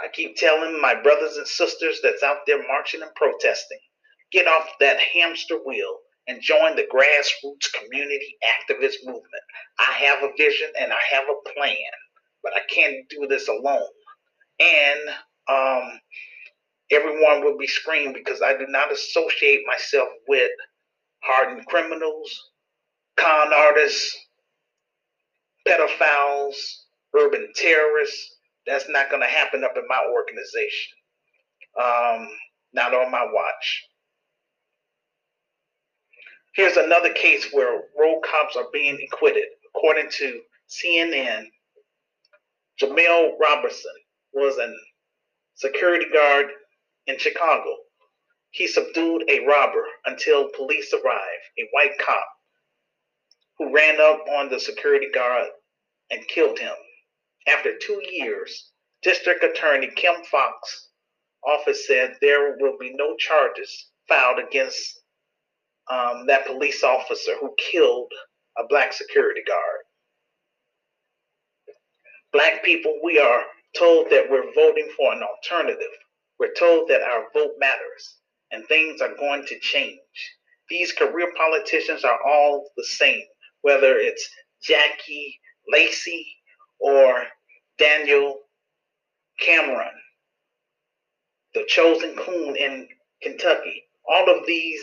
I 0.00 0.08
keep 0.12 0.36
telling 0.36 0.80
my 0.80 0.94
brothers 1.00 1.36
and 1.36 1.46
sisters 1.46 2.00
that's 2.02 2.22
out 2.22 2.38
there 2.46 2.66
marching 2.68 3.02
and 3.02 3.14
protesting 3.14 3.78
get 4.32 4.46
off 4.46 4.68
that 4.80 4.98
hamster 5.00 5.58
wheel 5.64 5.98
and 6.26 6.42
join 6.42 6.76
the 6.76 6.86
grassroots 6.92 7.72
community 7.72 8.36
activist 8.44 8.96
movement. 9.04 9.44
I 9.78 9.92
have 10.04 10.22
a 10.22 10.32
vision 10.36 10.68
and 10.78 10.92
I 10.92 10.98
have 11.10 11.24
a 11.24 11.50
plan, 11.54 11.76
but 12.42 12.52
I 12.54 12.60
can't 12.72 13.08
do 13.08 13.26
this 13.26 13.48
alone. 13.48 13.88
And 14.60 15.00
um, 15.48 16.00
everyone 16.90 17.44
will 17.44 17.56
be 17.56 17.66
screamed 17.66 18.14
because 18.14 18.42
I 18.42 18.56
do 18.58 18.66
not 18.68 18.92
associate 18.92 19.62
myself 19.66 20.08
with 20.28 20.50
hardened 21.22 21.66
criminals, 21.66 22.30
con 23.16 23.52
artists, 23.54 24.16
pedophiles, 25.66 26.56
urban 27.16 27.48
terrorists. 27.54 28.37
That's 28.68 28.88
not 28.88 29.10
going 29.10 29.22
to 29.22 29.28
happen 29.28 29.64
up 29.64 29.76
in 29.76 29.88
my 29.88 30.04
organization. 30.12 30.92
Um, 31.80 32.28
not 32.74 32.94
on 32.94 33.10
my 33.10 33.24
watch. 33.32 33.84
Here's 36.54 36.76
another 36.76 37.12
case 37.12 37.48
where 37.52 37.82
road 37.98 38.20
cops 38.22 38.56
are 38.56 38.66
being 38.72 38.98
acquitted. 39.06 39.44
According 39.74 40.10
to 40.18 40.40
CNN, 40.68 41.44
Jemel 42.82 43.32
Roberson 43.40 43.92
was 44.34 44.58
a 44.58 44.72
security 45.54 46.06
guard 46.12 46.46
in 47.06 47.18
Chicago. 47.18 47.74
He 48.50 48.66
subdued 48.66 49.24
a 49.28 49.46
robber 49.46 49.84
until 50.06 50.50
police 50.56 50.92
arrived, 50.92 51.44
a 51.58 51.68
white 51.72 51.98
cop 51.98 52.26
who 53.58 53.74
ran 53.74 54.00
up 54.00 54.24
on 54.36 54.48
the 54.50 54.58
security 54.58 55.08
guard 55.12 55.48
and 56.10 56.26
killed 56.28 56.58
him. 56.58 56.74
After 57.46 57.76
two 57.78 58.02
years, 58.10 58.70
District 59.02 59.42
Attorney 59.44 59.90
Kim 59.94 60.22
Foxx 60.24 60.88
office 61.46 61.86
said 61.86 62.16
there 62.20 62.56
will 62.58 62.76
be 62.78 62.92
no 62.94 63.16
charges 63.16 63.90
filed 64.08 64.38
against 64.38 65.00
um, 65.90 66.26
that 66.26 66.46
police 66.46 66.82
officer 66.82 67.32
who 67.40 67.54
killed 67.70 68.12
a 68.58 68.62
black 68.68 68.92
security 68.92 69.42
guard. 69.46 69.82
Black 72.32 72.64
people, 72.64 72.98
we 73.02 73.18
are 73.18 73.44
told 73.78 74.10
that 74.10 74.28
we're 74.30 74.52
voting 74.54 74.88
for 74.96 75.12
an 75.12 75.22
alternative. 75.22 75.92
We're 76.38 76.54
told 76.54 76.88
that 76.88 77.02
our 77.02 77.24
vote 77.32 77.54
matters 77.58 78.16
and 78.50 78.66
things 78.66 79.00
are 79.00 79.14
going 79.16 79.44
to 79.46 79.58
change. 79.60 79.98
These 80.68 80.92
career 80.92 81.32
politicians 81.36 82.04
are 82.04 82.18
all 82.26 82.68
the 82.76 82.84
same, 82.84 83.22
whether 83.62 83.96
it's 83.96 84.28
Jackie 84.62 85.38
Lacey 85.72 86.26
or 86.80 87.24
Daniel 87.78 88.40
Cameron, 89.40 89.94
the 91.54 91.64
chosen 91.68 92.16
coon 92.16 92.56
in 92.56 92.88
Kentucky. 93.22 93.84
All 94.08 94.28
of 94.30 94.46
these 94.46 94.80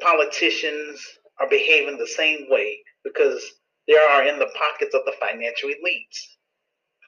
politicians 0.00 1.00
are 1.40 1.48
behaving 1.48 1.98
the 1.98 2.06
same 2.06 2.46
way 2.48 2.78
because 3.04 3.42
they 3.86 3.96
are 3.96 4.26
in 4.26 4.38
the 4.38 4.50
pockets 4.56 4.94
of 4.94 5.02
the 5.04 5.14
financial 5.20 5.68
elites. 5.68 6.36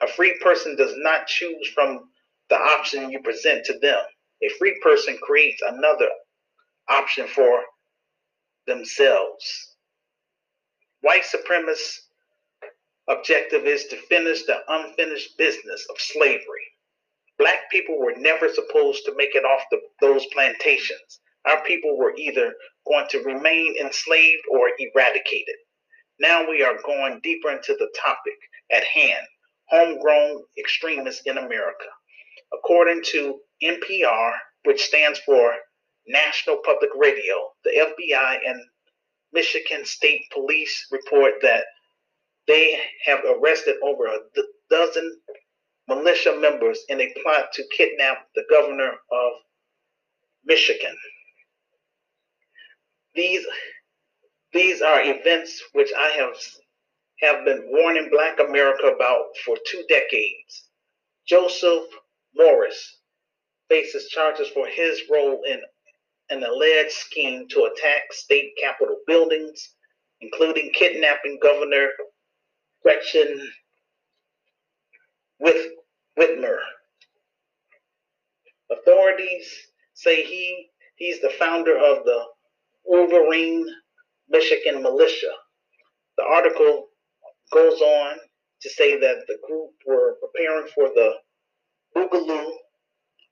A 0.03 0.07
free 0.07 0.39
person 0.43 0.77
does 0.77 0.95
not 0.97 1.27
choose 1.27 1.69
from 1.75 2.09
the 2.49 2.57
option 2.57 3.11
you 3.11 3.21
present 3.23 3.65
to 3.67 3.79
them. 3.79 4.01
A 4.43 4.49
free 4.59 4.79
person 4.83 5.17
creates 5.23 5.63
another 5.63 6.09
option 6.89 7.27
for 7.29 7.61
themselves. 8.67 9.77
White 11.03 11.23
supremacist 11.23 12.01
objective 13.09 13.67
is 13.67 13.85
to 13.87 13.97
finish 14.09 14.45
the 14.45 14.59
unfinished 14.69 15.37
business 15.39 15.87
of 15.91 16.01
slavery. 16.01 16.67
Black 17.39 17.71
people 17.71 17.99
were 17.99 18.15
never 18.17 18.49
supposed 18.49 19.05
to 19.05 19.15
make 19.17 19.35
it 19.35 19.45
off 19.45 19.63
the, 19.71 19.81
those 20.01 20.27
plantations. 20.27 21.21
Our 21.47 21.63
people 21.65 21.99
were 21.99 22.15
either 22.17 22.55
going 22.87 23.07
to 23.11 23.23
remain 23.23 23.77
enslaved 23.81 24.43
or 24.51 24.71
eradicated. 24.79 25.57
Now 26.21 26.49
we 26.49 26.63
are 26.63 26.79
going 26.85 27.21
deeper 27.23 27.51
into 27.51 27.75
the 27.75 27.93
topic 28.01 28.37
at 28.71 28.85
hand 28.85 29.27
homegrown 29.73 30.43
extremists 30.59 31.23
in 31.25 31.39
America. 31.39 31.87
According 32.53 33.03
to 33.13 33.41
NPR, 33.63 34.33
which 34.65 34.85
stands 34.85 35.19
for 35.21 35.55
National 36.07 36.59
Public 36.65 36.91
Radio, 36.95 37.53
the 37.65 37.71
FBI 37.71 38.39
and 38.47 38.61
Michigan 39.33 39.85
State 39.87 40.23
Police 40.31 40.87
report 40.91 41.35
that 41.41 41.65
they 42.49 42.79
have 43.05 43.21
arrested 43.25 43.77
over 43.83 44.07
a 44.07 44.19
dozen 44.71 45.21
militia 45.89 46.37
members 46.41 46.81
in 46.89 47.01
a 47.01 47.13
plot 47.23 47.53
to 47.55 47.65
kidnap 47.77 48.27
the 48.35 48.45
governor 48.51 48.93
of 49.11 49.33
Michigan. 50.45 50.97
These 53.15 53.47
these 54.53 54.83
are 54.83 55.03
events 55.03 55.63
which 55.73 55.93
I 55.97 56.09
have 56.19 56.35
have 57.21 57.45
been 57.45 57.65
warning 57.71 58.09
Black 58.11 58.39
America 58.41 58.87
about 58.89 59.27
for 59.45 59.57
two 59.71 59.85
decades. 59.89 60.69
Joseph 61.27 61.85
Morrison 62.35 62.99
faces 63.69 64.09
charges 64.09 64.49
for 64.49 64.67
his 64.67 65.03
role 65.11 65.41
in 65.49 65.61
an 66.31 66.43
alleged 66.43 66.93
scheme 66.93 67.47
to 67.49 67.65
attack 67.65 68.13
state 68.13 68.53
capitol 68.61 68.97
buildings, 69.07 69.75
including 70.21 70.71
kidnapping 70.73 71.39
Governor 71.43 71.89
Gretchen 72.83 73.51
With 75.39 75.73
Whitmer. 76.19 76.59
Authorities 78.71 79.69
say 79.95 80.25
he 80.25 80.71
he's 80.97 81.21
the 81.21 81.31
founder 81.39 81.77
of 81.77 82.05
the 82.05 82.25
Wolverine 82.85 83.67
Michigan 84.29 84.83
militia. 84.83 85.33
The 86.19 86.25
article 86.25 86.89
goes 87.53 87.81
on 87.81 88.17
to 88.63 88.71
say 88.71 88.99
that 88.99 89.25
the 89.29 89.39
group 89.47 89.71
were 89.87 90.17
preparing 90.21 90.69
for 90.75 90.89
the 90.89 91.15
Boogaloo, 91.97 92.53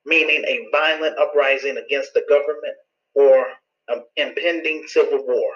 meaning 0.05 0.45
a 0.47 0.69
violent 0.73 1.19
uprising 1.19 1.79
against 1.79 2.13
the 2.15 2.25
government 2.29 2.77
or 3.15 3.47
an 3.89 4.05
impending 4.17 4.85
civil 4.87 5.25
war. 5.27 5.53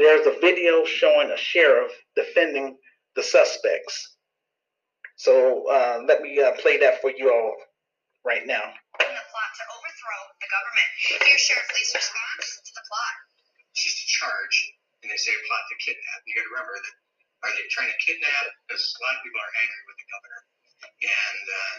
There's 0.00 0.24
a 0.24 0.40
video 0.40 0.80
showing 0.88 1.28
a 1.28 1.36
sheriff 1.36 1.92
defending 2.16 2.80
the 3.12 3.20
suspects. 3.20 4.16
So 5.20 5.68
uh, 5.68 6.08
let 6.08 6.24
me 6.24 6.40
uh, 6.40 6.56
play 6.56 6.80
that 6.80 7.04
for 7.04 7.12
you 7.12 7.28
all 7.28 7.52
right 8.24 8.48
now. 8.48 8.64
In 8.64 9.12
the 9.12 9.26
plot 9.28 9.50
to 9.60 9.64
overthrow 9.76 10.20
the 10.40 10.48
government. 10.48 10.88
Here's 11.04 11.44
Sheriff 11.44 11.68
Leaf's 11.76 11.92
response 11.92 12.48
to 12.64 12.72
the 12.80 12.84
plot. 12.88 13.14
It's 13.76 13.84
just 13.84 14.00
a 14.00 14.08
charge, 14.08 14.56
and 15.04 15.12
they 15.12 15.20
say 15.20 15.36
a 15.36 15.42
plot 15.44 15.68
to 15.68 15.76
kidnap. 15.84 16.24
You 16.24 16.32
got 16.32 16.48
to 16.48 16.52
remember 16.56 16.76
that 16.80 16.96
are 17.44 17.52
they 17.52 17.68
trying 17.68 17.92
to 17.92 17.98
kidnap? 18.00 18.44
Because 18.64 18.80
a 18.80 19.00
lot 19.04 19.20
of 19.20 19.22
people 19.28 19.40
are 19.44 19.52
angry 19.60 19.82
with 19.84 19.98
the 20.00 20.08
governor, 20.16 20.40
and 20.96 21.44
uh, 21.44 21.76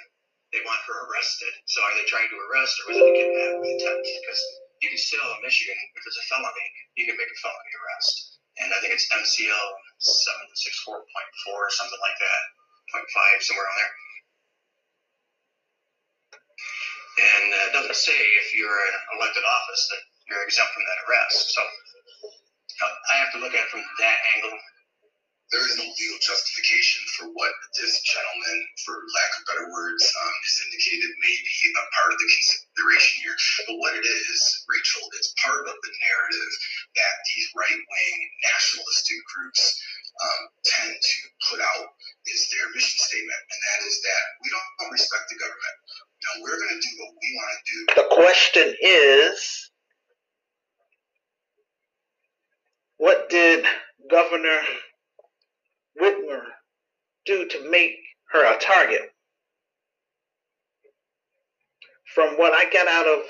they 0.54 0.62
want 0.62 0.78
her 0.86 1.10
arrested. 1.10 1.54
So 1.66 1.82
are 1.82 1.94
they 1.98 2.06
trying 2.06 2.30
to 2.30 2.38
arrest, 2.38 2.78
or 2.86 2.94
was 2.94 3.02
it 3.02 3.10
a 3.10 3.14
kidnap 3.18 3.66
attempt? 3.66 4.06
Because 4.06 4.42
you 4.82 4.90
can 4.90 4.98
still 4.98 5.24
in 5.38 5.40
Michigan, 5.46 5.78
if 5.96 6.04
it's 6.04 6.18
a 6.18 6.26
felony, 6.26 6.68
you 6.98 7.06
can 7.06 7.16
make 7.16 7.30
a 7.30 7.40
felony 7.40 7.74
arrest, 7.78 8.42
and 8.60 8.74
I 8.74 8.78
think 8.82 8.98
it's 8.98 9.08
MCL 9.14 9.68
seven 10.02 10.50
six 10.58 10.82
four 10.82 10.98
point 10.98 11.32
four 11.46 11.70
or 11.70 11.72
something 11.72 12.02
like 12.02 12.18
that, 12.18 12.42
point 12.90 13.06
0.5, 13.06 13.46
somewhere 13.46 13.70
on 13.70 13.78
there. 13.78 13.94
And 17.22 17.48
uh, 17.54 17.68
it 17.70 17.74
doesn't 17.78 18.00
say 18.02 18.18
if 18.18 18.56
you're 18.58 18.82
in 18.90 18.96
elected 19.20 19.46
office 19.46 19.84
that 19.94 20.02
you're 20.26 20.42
exempt 20.48 20.74
from 20.74 20.84
that 20.88 21.00
arrest. 21.06 21.54
So 21.54 21.62
uh, 21.62 22.96
I 23.14 23.16
have 23.22 23.32
to 23.38 23.40
look 23.44 23.54
at 23.54 23.68
it 23.68 23.70
from 23.70 23.84
that 23.84 24.18
angle. 24.34 24.58
There 25.52 25.68
is 25.68 25.76
no 25.76 25.84
legal 25.84 26.20
justification 26.24 27.04
for 27.20 27.28
what 27.36 27.52
this 27.76 28.00
gentleman, 28.08 28.58
for 28.88 28.96
lack 28.96 29.32
of 29.36 29.44
better 29.52 29.68
words, 29.68 30.00
um, 30.00 30.32
has 30.48 30.58
indicated 30.64 31.12
may 31.20 31.36
be 31.44 31.56
a 31.76 31.86
part 31.92 32.16
of 32.16 32.20
the 32.24 32.30
consideration 32.32 33.16
here. 33.28 33.36
But 33.68 33.76
what 33.84 34.00
it 34.00 34.08
is, 34.08 34.40
Rachel, 34.72 35.04
it's 35.20 35.36
part 35.44 35.68
of 35.68 35.76
the 35.76 35.94
narrative 36.08 36.52
that 36.96 37.16
these 37.28 37.48
right 37.52 37.80
wing 37.84 38.16
nationalistic 38.48 39.20
groups 39.28 39.62
um, 40.24 40.42
tend 40.64 40.96
to 40.96 41.18
put 41.52 41.60
out 41.60 41.88
is 42.32 42.48
their 42.56 42.72
mission 42.72 43.00
statement, 43.04 43.44
and 43.44 43.60
that 43.60 43.80
is 43.92 44.00
that 44.08 44.24
we 44.44 44.48
don't 44.56 44.92
respect 44.96 45.28
the 45.28 45.36
government. 45.36 45.78
You 46.22 46.48
we're 46.48 46.60
going 46.64 46.80
to 46.80 46.80
do 46.80 46.94
what 47.04 47.12
we 47.12 47.30
want 47.36 47.52
to 47.52 47.64
do. 47.68 47.78
The 48.00 48.10
question 48.16 48.68
is 48.80 49.72
what 52.98 53.28
did 53.30 53.66
Governor 54.10 54.62
Whitmer 56.02 56.44
do 57.26 57.48
to 57.48 57.72
make 57.72 57.96
her 58.32 58.46
a 58.46 58.60
target? 58.60 59.12
From 62.16 62.38
what 62.38 62.54
I 62.54 62.70
got 62.72 62.88
out 62.88 63.08
of 63.08 63.24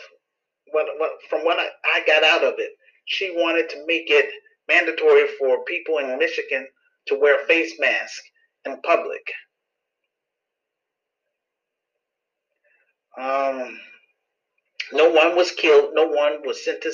what, 0.72 0.88
what 0.98 1.12
from 1.30 1.46
what 1.46 1.60
I, 1.60 1.68
I 1.86 2.04
got 2.08 2.24
out 2.24 2.44
of 2.44 2.56
it, 2.60 2.72
she 3.06 3.32
wanted 3.36 3.70
to 3.72 3.86
make 3.88 4.06
it 4.10 4.32
mandatory 4.68 5.28
for 5.40 5.64
people 5.66 6.00
in 6.00 6.18
Michigan 6.20 6.68
to 7.08 7.20
wear 7.20 7.46
face 7.48 7.74
masks 7.80 8.22
in 8.66 8.82
public. 8.82 9.32
Um, 13.20 13.80
No 14.94 15.10
one 15.12 15.36
was 15.36 15.52
killed. 15.52 15.92
No 15.94 16.08
one 16.08 16.42
was 16.46 16.64
sent 16.64 16.82
to, 16.84 16.94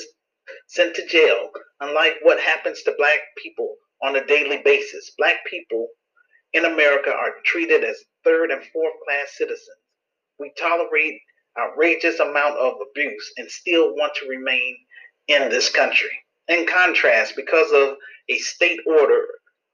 sent 0.68 0.96
to 0.96 1.06
jail, 1.06 1.50
unlike 1.80 2.16
what 2.22 2.40
happens 2.40 2.82
to 2.84 2.94
black 2.98 3.20
people 3.42 3.76
on 4.02 4.16
a 4.16 4.26
daily 4.26 4.60
basis. 4.64 5.12
Black 5.18 5.36
people 5.48 5.88
in 6.52 6.64
America 6.64 7.10
are 7.10 7.34
treated 7.44 7.84
as 7.84 8.04
third 8.24 8.50
and 8.50 8.62
fourth 8.72 8.94
class 9.06 9.36
citizens. 9.36 9.68
We 10.38 10.52
tolerate 10.58 11.20
outrageous 11.58 12.20
amount 12.20 12.56
of 12.58 12.74
abuse 12.90 13.32
and 13.36 13.50
still 13.50 13.94
want 13.94 14.14
to 14.16 14.28
remain 14.28 14.76
in 15.26 15.48
this 15.48 15.70
country. 15.70 16.10
In 16.48 16.66
contrast, 16.66 17.34
because 17.36 17.72
of 17.72 17.96
a 18.28 18.38
state 18.38 18.80
order 18.86 19.26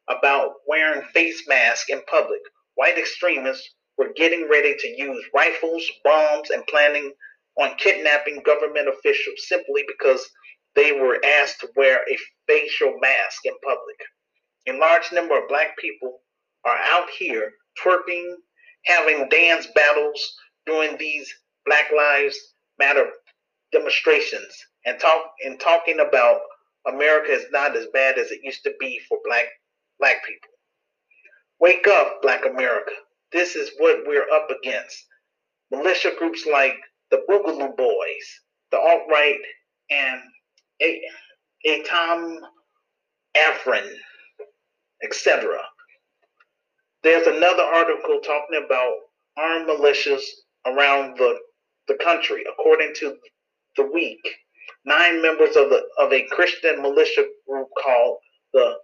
about 0.08 0.54
wearing 0.66 1.02
face 1.12 1.44
masks 1.46 1.88
in 1.88 2.00
public, 2.10 2.40
white 2.74 2.98
extremists 2.98 3.74
were 3.96 4.12
getting 4.16 4.48
ready 4.50 4.74
to 4.76 4.88
use 4.88 5.24
rifles, 5.34 5.84
bombs, 6.02 6.50
and 6.50 6.66
planning 6.66 7.12
on 7.60 7.76
kidnapping 7.76 8.42
government 8.44 8.88
officials 8.88 9.46
simply 9.46 9.84
because 9.86 10.28
they 10.74 10.92
were 10.92 11.20
asked 11.24 11.60
to 11.60 11.68
wear 11.76 11.98
a 12.10 12.18
facial 12.48 12.94
mask 13.00 13.44
in 13.44 13.54
public. 13.62 13.96
A 14.68 14.78
large 14.78 15.12
number 15.12 15.36
of 15.36 15.48
black 15.48 15.76
people 15.78 16.20
are 16.64 16.78
out 16.92 17.08
here 17.10 17.52
twerking, 17.82 18.34
having 18.84 19.28
dance 19.28 19.66
battles 19.74 20.34
during 20.66 20.96
these 20.96 21.32
Black 21.66 21.86
Lives 21.96 22.36
Matter 22.78 23.06
demonstrations 23.72 24.56
and 24.84 24.98
talk 24.98 25.26
and 25.44 25.58
talking 25.60 26.00
about 26.00 26.40
America 26.86 27.32
is 27.32 27.46
not 27.50 27.76
as 27.76 27.86
bad 27.92 28.18
as 28.18 28.30
it 28.30 28.40
used 28.42 28.62
to 28.64 28.72
be 28.80 29.00
for 29.08 29.18
black 29.24 29.46
black 29.98 30.24
people. 30.26 30.50
Wake 31.60 31.86
up, 31.88 32.20
black 32.22 32.44
America. 32.46 32.92
This 33.32 33.56
is 33.56 33.70
what 33.78 34.00
we're 34.06 34.28
up 34.30 34.48
against. 34.50 35.06
Militia 35.70 36.12
groups 36.18 36.46
like 36.50 36.76
the 37.10 37.24
Boogaloo 37.28 37.76
Boys, 37.76 38.40
the 38.70 38.78
alt-right, 38.78 39.38
and 39.90 40.20
Tom 41.86 42.38
Afrin, 43.36 43.90
etc. 45.02 45.58
There's 47.02 47.26
another 47.26 47.62
article 47.62 48.20
talking 48.20 48.62
about 48.64 48.94
armed 49.36 49.68
militias 49.68 50.22
around 50.66 51.16
the, 51.18 51.38
the 51.88 51.96
country. 52.02 52.44
According 52.50 52.94
to 52.96 53.16
the 53.76 53.84
week, 53.84 54.20
nine 54.84 55.20
members 55.20 55.56
of 55.56 55.70
the 55.70 55.82
of 55.98 56.12
a 56.12 56.26
Christian 56.30 56.80
militia 56.82 57.26
group 57.48 57.68
called 57.82 58.18
the 58.52 58.76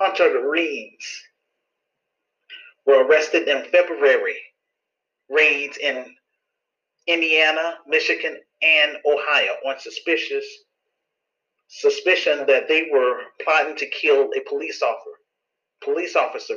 Hutarees 0.00 0.88
were 2.86 3.04
arrested 3.04 3.48
in 3.48 3.64
February. 3.70 4.36
Raids 5.30 5.76
in 5.78 6.06
Indiana, 7.06 7.74
Michigan, 7.86 8.38
and 8.62 8.96
Ohio 9.06 9.54
on 9.66 9.78
suspicious 9.78 10.46
suspicion 11.68 12.46
that 12.46 12.68
they 12.68 12.88
were 12.90 13.20
plotting 13.42 13.76
to 13.76 13.86
kill 13.88 14.30
a 14.36 14.48
police 14.48 14.82
officer. 14.82 15.16
Police 15.82 16.16
officer. 16.16 16.56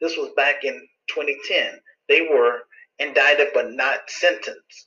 This 0.00 0.16
was 0.16 0.30
back 0.36 0.64
in 0.64 0.80
2010. 1.08 1.80
They 2.08 2.22
were 2.22 2.60
indicted 2.98 3.48
but 3.54 3.72
not 3.72 4.00
sentenced. 4.08 4.86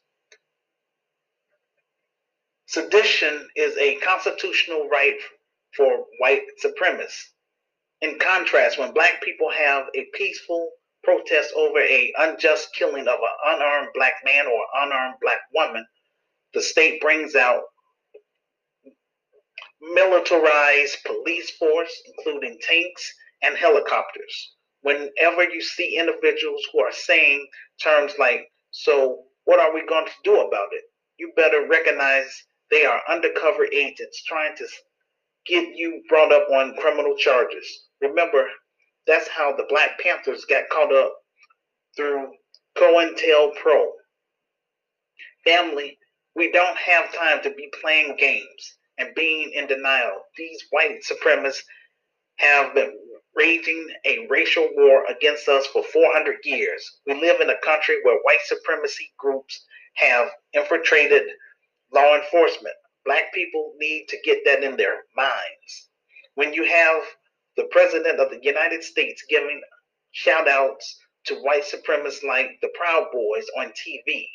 Sedition 2.68 3.48
is 3.56 3.78
a 3.78 3.96
constitutional 3.96 4.88
right 4.90 5.18
for 5.76 6.06
white 6.20 6.44
supremacists. 6.64 7.30
In 8.02 8.20
contrast, 8.20 8.80
when 8.80 8.94
black 8.94 9.22
people 9.22 9.50
have 9.52 9.86
a 9.96 10.08
peaceful 10.14 10.72
protest 11.04 11.54
over 11.56 11.80
a 11.80 12.14
unjust 12.18 12.74
killing 12.76 13.08
of 13.08 13.20
an 13.20 13.54
unarmed 13.56 13.90
black 13.94 14.14
man 14.26 14.48
or 14.48 14.66
unarmed 14.76 15.16
black 15.22 15.40
woman, 15.54 15.86
the 16.54 16.62
state 16.62 17.02
brings 17.02 17.36
out 17.36 17.64
militarized 19.92 20.98
police 21.06 21.52
force, 21.58 21.92
including 22.06 22.58
tanks 22.62 23.14
and 23.42 23.58
helicopters. 23.58 24.56
Whenever 24.82 25.44
you 25.44 25.62
see 25.62 25.98
individuals 25.98 26.62
who 26.72 26.80
are 26.82 26.92
saying 26.92 27.46
terms 27.82 28.14
like, 28.18 28.52
so 28.72 29.24
what 29.46 29.60
are 29.60 29.74
we 29.74 29.86
going 29.86 30.06
to 30.06 30.12
do 30.24 30.36
about 30.36 30.70
it? 30.72 30.84
You 31.18 31.32
better 31.36 31.68
recognize 31.70 32.44
they 32.72 32.86
are 32.86 33.02
undercover 33.10 33.66
agents 33.74 34.24
trying 34.24 34.56
to 34.58 34.66
get 35.46 35.76
you 35.76 36.02
brought 36.08 36.32
up 36.32 36.48
on 36.50 36.76
criminal 36.78 37.16
charges. 37.18 37.88
Remember, 38.02 38.46
that's 39.06 39.28
how 39.28 39.56
the 39.56 39.66
Black 39.70 40.00
Panthers 40.00 40.46
got 40.46 40.70
caught 40.70 40.94
up 40.94 41.14
through 41.96 42.32
COINTELPRO. 42.78 43.86
Family, 45.46 45.98
we 46.36 46.52
don't 46.52 46.78
have 46.78 47.14
time 47.14 47.44
to 47.44 47.52
be 47.52 47.70
playing 47.82 48.16
games 48.18 48.78
and 48.98 49.16
being 49.16 49.52
in 49.54 49.68
denial. 49.68 50.22
These 50.38 50.64
white 50.72 51.00
supremacists 51.04 51.64
have 52.38 52.74
been 52.74 52.94
raging 53.36 53.88
a 54.06 54.28
racial 54.30 54.68
war 54.76 55.06
against 55.10 55.48
us 55.48 55.66
for 55.68 55.84
400 55.84 56.38
years. 56.44 57.00
We 57.08 57.14
live 57.16 57.42
in 57.42 57.50
a 57.50 57.60
country 57.64 57.96
where 58.04 58.20
white 58.24 58.42
supremacy 58.46 59.12
groups 59.18 59.66
have 59.96 60.28
infiltrated 60.54 61.24
law 61.94 62.16
enforcement. 62.16 62.76
Black 63.06 63.34
people 63.34 63.74
need 63.78 64.06
to 64.10 64.18
get 64.24 64.40
that 64.46 64.64
in 64.64 64.78
their 64.78 65.04
minds. 65.16 65.90
When 66.36 66.54
you 66.54 66.64
have 66.66 67.02
the 67.58 67.68
President 67.72 68.20
of 68.20 68.30
the 68.30 68.40
United 68.42 68.84
States 68.84 69.24
giving 69.30 69.62
shout 70.12 70.48
outs 70.48 70.98
to 71.26 71.36
white 71.36 71.64
supremacists 71.64 72.24
like 72.24 72.52
the 72.62 72.70
Proud 72.76 73.08
Boys 73.12 73.46
on 73.58 73.68
TV, 73.68 74.26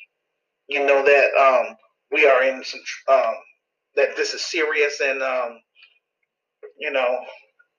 you 0.68 0.84
know 0.84 1.04
that 1.04 1.30
um, 1.40 1.76
we 2.12 2.26
are 2.26 2.44
in 2.44 2.62
some, 2.64 2.80
um, 3.08 3.34
that 3.98 4.16
this 4.16 4.32
is 4.32 4.46
serious 4.46 5.00
and, 5.00 5.22
um, 5.22 5.60
you 6.78 6.92
know, 6.92 7.18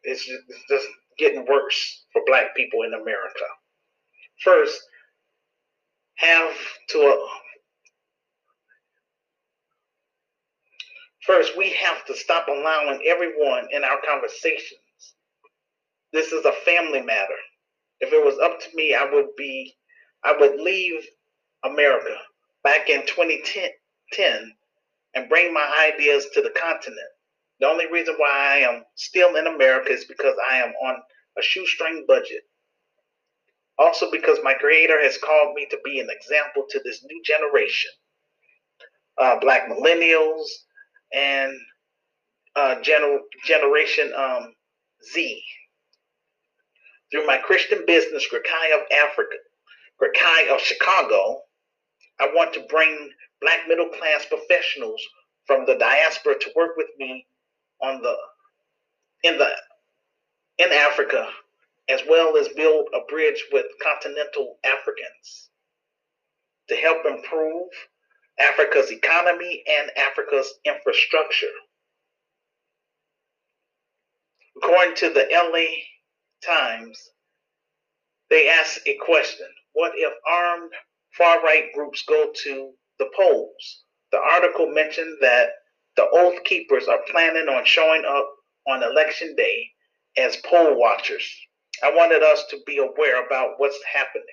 it's 0.04 0.26
just, 0.26 0.42
it's 0.50 0.64
just 0.70 0.88
getting 1.18 1.46
worse 1.50 2.06
for 2.12 2.22
black 2.28 2.56
people 2.56 2.84
in 2.84 2.94
America. 2.94 3.46
First, 4.44 4.82
have 6.18 6.54
to 6.90 7.00
uh, 7.00 7.28
first 11.26 11.58
we 11.58 11.70
have 11.70 12.06
to 12.06 12.16
stop 12.16 12.48
allowing 12.50 13.02
everyone 13.08 13.68
in 13.72 13.86
our 13.86 14.00
conversations. 14.06 14.80
This 16.12 16.34
is 16.34 16.44
a 16.44 16.52
family 16.66 17.02
matter. 17.02 17.40
If 18.02 18.12
it 18.12 18.24
was 18.24 18.38
up 18.40 18.60
to 18.60 18.76
me, 18.76 18.94
I 18.94 19.10
would 19.10 19.36
be 19.38 19.74
I 20.26 20.36
would 20.38 20.60
leave 20.60 21.02
America 21.64 22.16
back 22.64 22.90
in 22.90 23.06
2010 23.06 24.54
and 25.20 25.30
bring 25.30 25.54
my 25.54 25.92
ideas 25.94 26.28
to 26.34 26.42
the 26.42 26.52
continent. 26.52 27.00
The 27.60 27.68
only 27.68 27.92
reason 27.92 28.16
why 28.18 28.30
I 28.32 28.56
am 28.58 28.84
still 28.96 29.36
in 29.36 29.48
America 29.48 29.92
is 29.92 30.06
because 30.06 30.36
I 30.52 30.58
am 30.58 30.70
on 30.84 30.96
a 31.38 31.42
shoestring 31.42 32.06
budget. 32.08 32.44
Also, 33.78 34.10
because 34.12 34.40
my 34.44 34.54
Creator 34.54 35.02
has 35.02 35.18
called 35.18 35.56
me 35.56 35.68
to 35.70 35.78
be 35.84 36.00
an 36.00 36.08
example 36.10 36.64
to 36.70 36.80
this 36.86 37.04
new 37.04 37.22
generation 37.26 37.92
uh, 39.20 39.40
Black 39.42 39.70
millennials 39.70 40.46
and 41.14 41.54
uh, 42.56 42.76
gener- 42.82 43.20
Generation 43.46 44.12
um, 44.18 44.54
Z. 45.14 45.42
Through 47.12 47.28
my 47.28 47.38
Christian 47.38 47.84
business, 47.86 48.26
Grekai 48.32 48.74
of 48.74 48.82
Africa, 49.06 49.36
Grekai 50.02 50.54
of 50.54 50.62
Chicago, 50.62 51.42
I 52.20 52.28
want 52.34 52.54
to 52.54 52.62
bring 52.70 53.10
Black 53.42 53.68
middle 53.68 53.90
class 53.90 54.26
professionals 54.26 55.02
from 55.46 55.66
the 55.66 55.76
diaspora 55.76 56.38
to 56.40 56.52
work 56.56 56.76
with 56.76 56.90
me 56.98 57.26
on 57.82 58.02
the 58.02 58.16
in 59.24 59.38
the 59.38 59.50
in 60.58 60.72
Africa, 60.72 61.28
as 61.88 62.02
well 62.10 62.38
as 62.38 62.50
build 62.50 62.88
a 62.94 63.06
bridge 63.10 63.46
with 63.52 63.66
continental 63.82 64.58
Africans 64.66 65.50
to 66.68 66.76
help 66.76 67.06
improve 67.06 67.68
Africa's 68.40 68.92
economy 68.92 69.64
and 69.68 69.90
Africa's 69.98 70.54
infrastructure. 70.66 71.48
According 74.58 74.96
to 74.96 75.10
the 75.10 75.28
LA 75.32 75.66
Times, 76.46 77.00
they 78.30 78.50
asked 78.50 78.80
a 78.86 78.96
question 78.96 79.48
What 79.74 79.94
if 79.96 80.14
armed 80.28 80.72
far 81.20 81.44
right 81.44 81.66
groups 81.76 82.04
go 82.08 82.32
to 82.46 82.72
the 82.98 83.10
polls? 83.16 83.84
The 84.12 84.18
article 84.18 84.72
mentioned 84.72 85.18
that 85.22 85.50
the 85.96 86.08
Oath 86.12 86.44
Keepers 86.46 86.88
are 86.88 87.02
planning 87.12 87.48
on 87.48 87.66
showing 87.66 88.04
up 88.08 88.28
on 88.68 88.82
election 88.82 89.36
day 89.36 89.70
as 90.18 90.38
poll 90.38 90.80
watchers. 90.80 91.30
I 91.84 91.92
wanted 91.92 92.24
us 92.24 92.46
to 92.50 92.58
be 92.66 92.78
aware 92.78 93.26
about 93.26 93.56
what's 93.58 93.80
happening. 93.94 94.24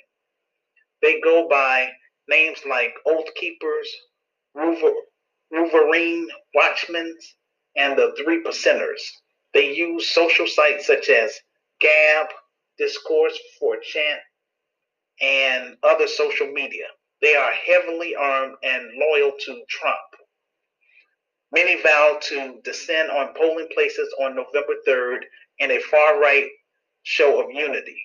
They 1.02 1.20
go 1.20 1.48
by 1.48 1.90
names 2.28 2.58
like 2.68 2.94
Oath 3.06 3.28
Keepers, 3.34 3.88
Wolverine 4.54 6.28
Watchmen, 6.54 7.14
and 7.76 7.98
the 7.98 8.14
Three 8.16 8.42
Percenters. 8.42 9.02
They 9.52 9.74
use 9.74 10.10
social 10.10 10.46
sites 10.46 10.86
such 10.86 11.08
as 11.08 11.38
Gab, 11.80 12.28
Discourse 12.78 13.38
4chan, 13.62 14.16
and 15.20 15.76
other 15.82 16.06
social 16.06 16.46
media. 16.52 16.86
They 17.22 17.34
are 17.34 17.52
heavily 17.52 18.14
armed 18.14 18.56
and 18.62 18.90
loyal 18.96 19.32
to 19.46 19.62
Trump. 19.68 19.96
Many 21.52 21.80
vow 21.80 22.18
to 22.22 22.60
descend 22.64 23.10
on 23.10 23.34
polling 23.34 23.68
places 23.72 24.14
on 24.20 24.36
November 24.36 24.74
3rd 24.86 25.20
in 25.58 25.70
a 25.70 25.80
far 25.80 26.20
right 26.20 26.48
show 27.04 27.42
of 27.42 27.50
unity. 27.50 27.96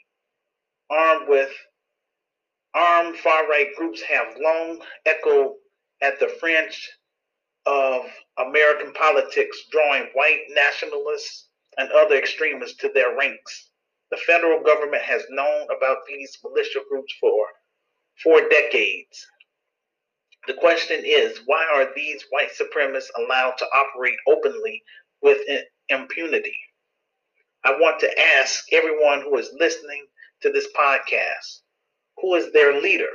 Armed 0.89 1.27
with 1.27 1.51
armed 2.73 3.17
far 3.17 3.47
right 3.49 3.75
groups 3.75 4.01
have 4.03 4.37
long 4.39 4.79
echoed 5.05 5.55
at 6.01 6.19
the 6.19 6.27
fringe 6.39 6.89
of 7.65 8.05
American 8.37 8.93
politics, 8.93 9.65
drawing 9.71 10.07
white 10.13 10.41
nationalists 10.49 11.47
and 11.77 11.91
other 11.91 12.15
extremists 12.15 12.77
to 12.77 12.89
their 12.93 13.15
ranks. 13.17 13.70
The 14.11 14.17
federal 14.17 14.61
government 14.61 15.03
has 15.03 15.23
known 15.29 15.67
about 15.75 15.99
these 16.07 16.37
militia 16.43 16.79
groups 16.89 17.13
for 17.19 17.45
four 18.23 18.47
decades. 18.49 19.25
The 20.47 20.53
question 20.55 21.01
is 21.05 21.41
why 21.45 21.65
are 21.73 21.93
these 21.95 22.25
white 22.29 22.49
supremacists 22.51 23.09
allowed 23.17 23.57
to 23.59 23.65
operate 23.65 24.17
openly 24.27 24.83
with 25.21 25.39
impunity? 25.89 26.57
I 27.63 27.71
want 27.71 27.99
to 28.01 28.19
ask 28.37 28.65
everyone 28.71 29.21
who 29.21 29.37
is 29.37 29.53
listening 29.57 30.05
to 30.41 30.51
this 30.51 30.67
podcast 30.77 31.61
who 32.21 32.35
is 32.35 32.51
their 32.53 32.79
leader? 32.79 33.09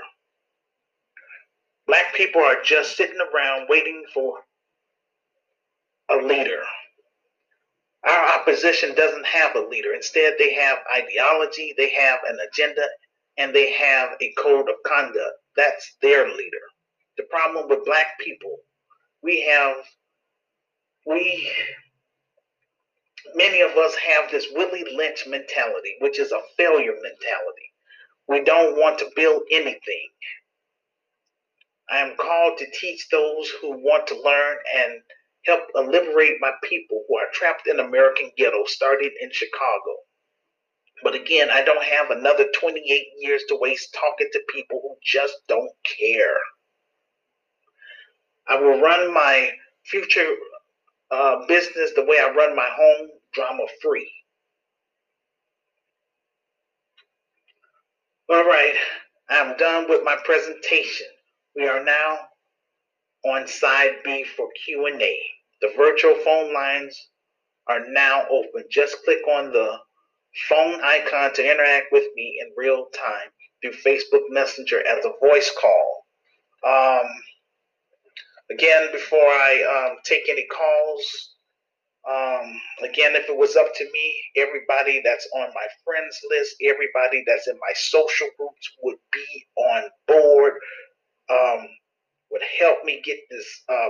Black 1.86 2.14
people 2.14 2.42
are 2.42 2.62
just 2.62 2.96
sitting 2.96 3.18
around 3.32 3.66
waiting 3.68 4.04
for 4.12 4.38
a 6.10 6.16
leader. 6.16 6.62
Our 8.06 8.40
opposition 8.40 8.94
doesn't 8.94 9.26
have 9.26 9.56
a 9.56 9.66
leader. 9.68 9.92
Instead, 9.94 10.34
they 10.38 10.54
have 10.54 10.78
ideology, 10.96 11.74
they 11.76 11.90
have 11.90 12.20
an 12.28 12.38
agenda, 12.52 12.82
and 13.36 13.54
they 13.54 13.72
have 13.72 14.10
a 14.20 14.32
code 14.38 14.68
of 14.68 14.76
conduct. 14.86 15.36
That's 15.56 15.96
their 16.02 16.28
leader. 16.28 16.64
The 17.16 17.24
problem 17.24 17.68
with 17.68 17.84
black 17.84 18.18
people, 18.20 18.58
we 19.22 19.42
have, 19.50 19.76
we, 21.04 21.50
many 23.34 23.60
of 23.60 23.72
us 23.72 23.94
have 23.96 24.30
this 24.30 24.46
Willie 24.54 24.84
Lynch 24.94 25.24
mentality, 25.26 25.96
which 26.00 26.20
is 26.20 26.30
a 26.30 26.40
failure 26.56 26.94
mentality. 26.94 27.72
We 28.28 28.44
don't 28.44 28.76
want 28.76 28.98
to 29.00 29.10
build 29.16 29.42
anything. 29.50 30.08
I 31.90 31.98
am 31.98 32.16
called 32.16 32.58
to 32.58 32.66
teach 32.78 33.08
those 33.10 33.48
who 33.60 33.70
want 33.70 34.06
to 34.08 34.20
learn 34.20 34.56
and 34.76 35.00
help 35.46 35.60
liberate 35.74 36.36
my 36.40 36.52
people 36.64 37.04
who 37.08 37.16
are 37.16 37.28
trapped 37.32 37.66
in 37.68 37.80
American 37.80 38.30
ghetto 38.36 38.64
starting 38.66 39.12
in 39.20 39.30
Chicago. 39.32 39.96
But 41.02 41.14
again, 41.14 41.50
I 41.50 41.62
don't 41.62 41.84
have 41.84 42.10
another 42.10 42.46
28 42.58 43.06
years 43.18 43.42
to 43.48 43.58
waste 43.60 43.94
talking 43.94 44.28
to 44.32 44.40
people 44.52 44.80
who 44.82 44.96
just 45.04 45.34
don't 45.48 45.70
care. 45.98 46.36
I 48.48 48.56
will 48.56 48.80
run 48.80 49.12
my 49.12 49.50
future 49.84 50.26
uh, 51.10 51.46
business 51.46 51.92
the 51.94 52.04
way 52.04 52.18
I 52.18 52.32
run 52.34 52.56
my 52.56 52.68
home, 52.70 53.08
drama 53.32 53.64
free. 53.82 54.10
All 58.28 58.44
right, 58.44 58.74
I'm 59.30 59.56
done 59.56 59.86
with 59.88 60.02
my 60.02 60.16
presentation. 60.24 61.06
We 61.54 61.68
are 61.68 61.84
now 61.84 62.18
on 63.24 63.46
side 63.46 63.96
B 64.04 64.24
for 64.36 64.48
Q&A. 64.64 65.35
The 65.60 65.72
virtual 65.76 66.14
phone 66.24 66.52
lines 66.52 66.96
are 67.68 67.80
now 67.88 68.24
open. 68.30 68.64
Just 68.70 69.02
click 69.04 69.26
on 69.28 69.52
the 69.52 69.76
phone 70.48 70.80
icon 70.84 71.32
to 71.34 71.50
interact 71.50 71.86
with 71.92 72.04
me 72.14 72.38
in 72.40 72.52
real 72.56 72.86
time 72.94 73.30
through 73.62 73.72
Facebook 73.72 74.22
Messenger 74.30 74.86
as 74.86 75.04
a 75.04 75.26
voice 75.26 75.50
call. 75.60 76.04
Um, 76.66 77.06
again, 78.50 78.88
before 78.92 79.18
I 79.18 79.88
um, 79.88 79.96
take 80.04 80.28
any 80.28 80.46
calls, 80.46 81.34
um, 82.08 82.60
again, 82.82 83.16
if 83.16 83.28
it 83.28 83.36
was 83.36 83.56
up 83.56 83.74
to 83.74 83.84
me, 83.84 84.14
everybody 84.36 85.00
that's 85.04 85.28
on 85.34 85.48
my 85.54 85.66
friends 85.84 86.20
list, 86.30 86.54
everybody 86.64 87.24
that's 87.26 87.48
in 87.48 87.54
my 87.54 87.72
social 87.74 88.28
groups 88.38 88.70
would 88.82 88.98
be 89.12 89.46
on 89.56 89.82
board, 90.06 90.52
um, 91.30 91.66
would 92.30 92.42
help 92.60 92.84
me 92.84 93.02
get 93.04 93.18
this, 93.30 93.62
uh, 93.68 93.88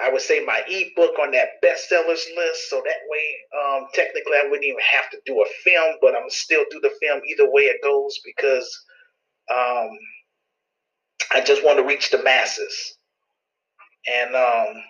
I 0.00 0.10
would 0.10 0.22
say, 0.22 0.44
my 0.44 0.62
ebook 0.68 1.18
on 1.20 1.32
that 1.32 1.62
bestsellers 1.62 2.24
list. 2.36 2.70
So 2.70 2.82
that 2.84 2.96
way, 3.08 3.36
um, 3.62 3.86
technically, 3.94 4.36
I 4.36 4.44
wouldn't 4.44 4.64
even 4.64 4.80
have 4.92 5.10
to 5.10 5.18
do 5.26 5.42
a 5.42 5.46
film, 5.64 5.96
but 6.00 6.14
I'm 6.16 6.30
still 6.30 6.64
do 6.70 6.80
the 6.80 6.92
film 7.00 7.20
either 7.28 7.50
way 7.50 7.62
it 7.64 7.82
goes 7.82 8.18
because 8.24 8.84
um, 9.50 9.90
I 11.34 11.40
just 11.44 11.64
want 11.64 11.78
to 11.78 11.84
reach 11.84 12.10
the 12.10 12.22
masses. 12.22 12.96
And 14.12 14.34
um, 14.34 14.82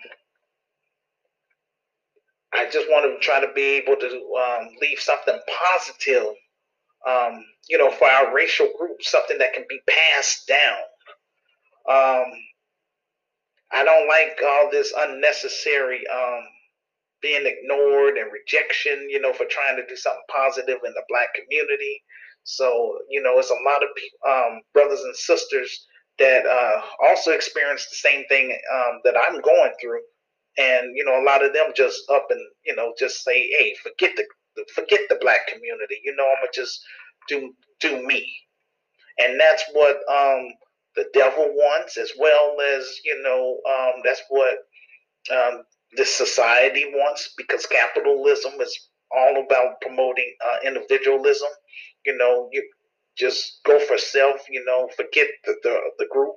I 2.53 2.69
just 2.71 2.87
want 2.89 3.05
to 3.05 3.25
try 3.25 3.39
to 3.39 3.51
be 3.53 3.63
able 3.63 3.95
to 3.97 4.07
um, 4.07 4.69
leave 4.81 4.99
something 4.99 5.39
positive, 5.69 6.27
um, 7.07 7.43
you 7.69 7.77
know, 7.77 7.91
for 7.91 8.07
our 8.07 8.33
racial 8.33 8.69
group, 8.77 8.97
something 9.01 9.37
that 9.39 9.53
can 9.53 9.65
be 9.69 9.79
passed 9.89 10.47
down. 10.47 10.77
I 13.73 13.83
don't 13.83 14.07
like 14.07 14.39
all 14.45 14.69
this 14.71 14.93
unnecessary 14.97 16.01
um, 16.13 16.41
being 17.21 17.45
ignored 17.45 18.17
and 18.17 18.31
rejection, 18.31 19.07
you 19.09 19.19
know, 19.21 19.33
for 19.33 19.45
trying 19.49 19.77
to 19.77 19.85
do 19.87 19.95
something 19.95 20.21
positive 20.33 20.79
in 20.85 20.93
the 20.93 21.03
black 21.09 21.29
community. 21.33 22.03
So, 22.43 22.99
you 23.09 23.21
know, 23.21 23.39
it's 23.39 23.49
a 23.49 23.53
lot 23.65 23.83
of 23.83 23.89
um, 24.27 24.61
brothers 24.73 25.01
and 25.01 25.15
sisters 25.15 25.87
that 26.19 26.45
uh, 26.45 26.81
also 27.07 27.31
experience 27.31 27.87
the 27.89 27.95
same 27.95 28.25
thing 28.27 28.51
um, 28.73 28.99
that 29.03 29.15
I'm 29.17 29.41
going 29.41 29.71
through. 29.81 30.01
And 30.57 30.95
you 30.95 31.03
know 31.03 31.19
a 31.19 31.25
lot 31.25 31.43
of 31.43 31.53
them 31.53 31.71
just 31.75 32.03
up 32.11 32.27
and 32.29 32.39
you 32.63 32.75
know 32.75 32.93
just 32.99 33.23
say 33.23 33.49
hey 33.57 33.73
forget 33.81 34.11
the 34.15 34.23
forget 34.75 35.01
the 35.09 35.17
black 35.19 35.47
community. 35.47 35.99
You 36.03 36.15
know 36.15 36.25
i'm 36.25 36.41
gonna 36.41 36.51
just 36.53 36.79
do 37.27 37.53
do 37.79 38.05
me. 38.05 38.31
And 39.19 39.39
that's 39.39 39.63
what 39.73 39.97
um 40.11 40.47
the 40.95 41.05
devil 41.13 41.45
wants 41.53 41.97
as 41.97 42.11
well 42.19 42.57
as 42.75 42.99
you 43.03 43.21
know 43.23 43.59
um 43.69 44.01
that's 44.03 44.21
what 44.29 44.57
um 45.31 45.63
this 45.95 46.13
society 46.13 46.85
wants 46.93 47.33
because 47.37 47.65
capitalism 47.67 48.53
is 48.61 48.89
all 49.15 49.43
about 49.45 49.79
promoting 49.81 50.35
uh, 50.43 50.57
individualism. 50.65 51.49
You 52.05 52.17
know 52.17 52.49
you 52.51 52.67
just 53.17 53.59
go 53.65 53.79
for 53.79 53.97
self 53.97 54.41
you 54.49 54.63
know 54.65 54.89
forget 54.95 55.27
the 55.45 55.55
the, 55.63 55.79
the 55.99 56.07
group. 56.11 56.35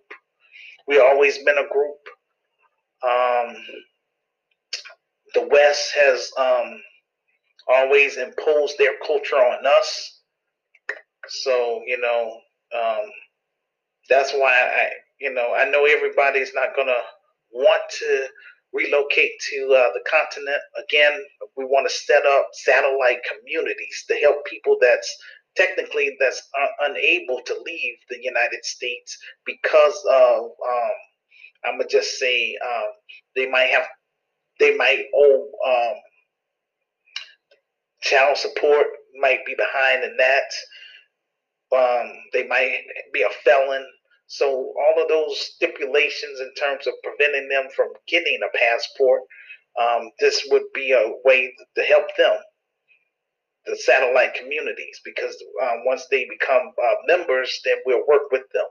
We 0.87 1.01
always 1.01 1.38
been 1.38 1.59
a 1.59 1.69
group. 1.73 1.99
Um 3.07 3.57
the 5.35 5.47
West 5.51 5.92
has 5.95 6.31
um, 6.38 6.81
always 7.69 8.16
imposed 8.16 8.79
their 8.79 8.95
culture 9.07 9.37
on 9.37 9.66
us. 9.66 10.21
So, 11.29 11.83
you 11.87 12.01
know, 12.01 12.40
um, 12.79 13.11
that's 14.09 14.33
why 14.33 14.53
I, 14.53 14.90
you 15.21 15.33
know, 15.33 15.55
I 15.57 15.71
know 15.71 15.85
everybody's 15.87 16.53
not 16.55 16.75
going 16.77 16.88
to 16.88 17.01
want 17.53 17.83
to 18.01 18.27
relocate 18.73 19.33
to 19.53 19.66
uh, 19.73 19.92
the 19.95 20.03
continent. 20.11 20.61
Again, 20.88 21.12
we 21.57 21.64
want 21.64 21.88
to 21.88 21.95
set 21.95 22.25
up 22.27 22.49
satellite 22.53 23.21
communities 23.25 24.05
to 24.09 24.14
help 24.16 24.45
people 24.47 24.77
that's 24.81 25.16
technically 25.57 26.16
that's 26.21 26.42
un- 26.61 26.90
unable 26.90 27.40
to 27.47 27.55
leave 27.64 27.95
the 28.11 28.19
United 28.23 28.64
States 28.64 29.16
because 29.47 29.99
of, 30.11 30.45
um, 30.45 30.90
I'm 31.64 31.79
gonna 31.79 31.88
just 31.88 32.19
say, 32.19 32.57
um, 32.64 32.85
they 33.35 33.49
might 33.49 33.71
have 33.71 33.87
they 34.61 34.77
might 34.77 35.05
owe 35.14 35.49
um, 35.66 35.95
child 38.03 38.37
support 38.37 38.87
might 39.21 39.45
be 39.47 39.55
behind 39.57 40.05
in 40.05 40.16
that. 40.19 40.51
Um, 41.77 42.12
they 42.33 42.47
might 42.47 42.83
be 43.12 43.23
a 43.23 43.31
felon. 43.45 43.87
So 44.26 44.48
all 44.48 45.02
of 45.02 45.08
those 45.08 45.40
stipulations 45.40 46.40
in 46.40 46.52
terms 46.54 46.86
of 46.86 46.94
preventing 47.02 47.48
them 47.48 47.68
from 47.74 47.88
getting 48.08 48.38
a 48.42 48.58
passport, 48.58 49.22
um, 49.80 50.10
this 50.20 50.46
would 50.50 50.64
be 50.74 50.92
a 50.92 51.12
way 51.24 51.52
to 51.76 51.82
help 51.82 52.06
them, 52.16 52.36
the 53.66 53.76
satellite 53.76 54.34
communities, 54.34 55.00
because 55.04 55.36
um, 55.62 55.84
once 55.84 56.06
they 56.10 56.26
become 56.28 56.72
uh, 56.82 56.94
members, 57.06 57.60
then 57.64 57.76
we'll 57.84 58.06
work 58.08 58.30
with 58.32 58.44
them 58.52 58.66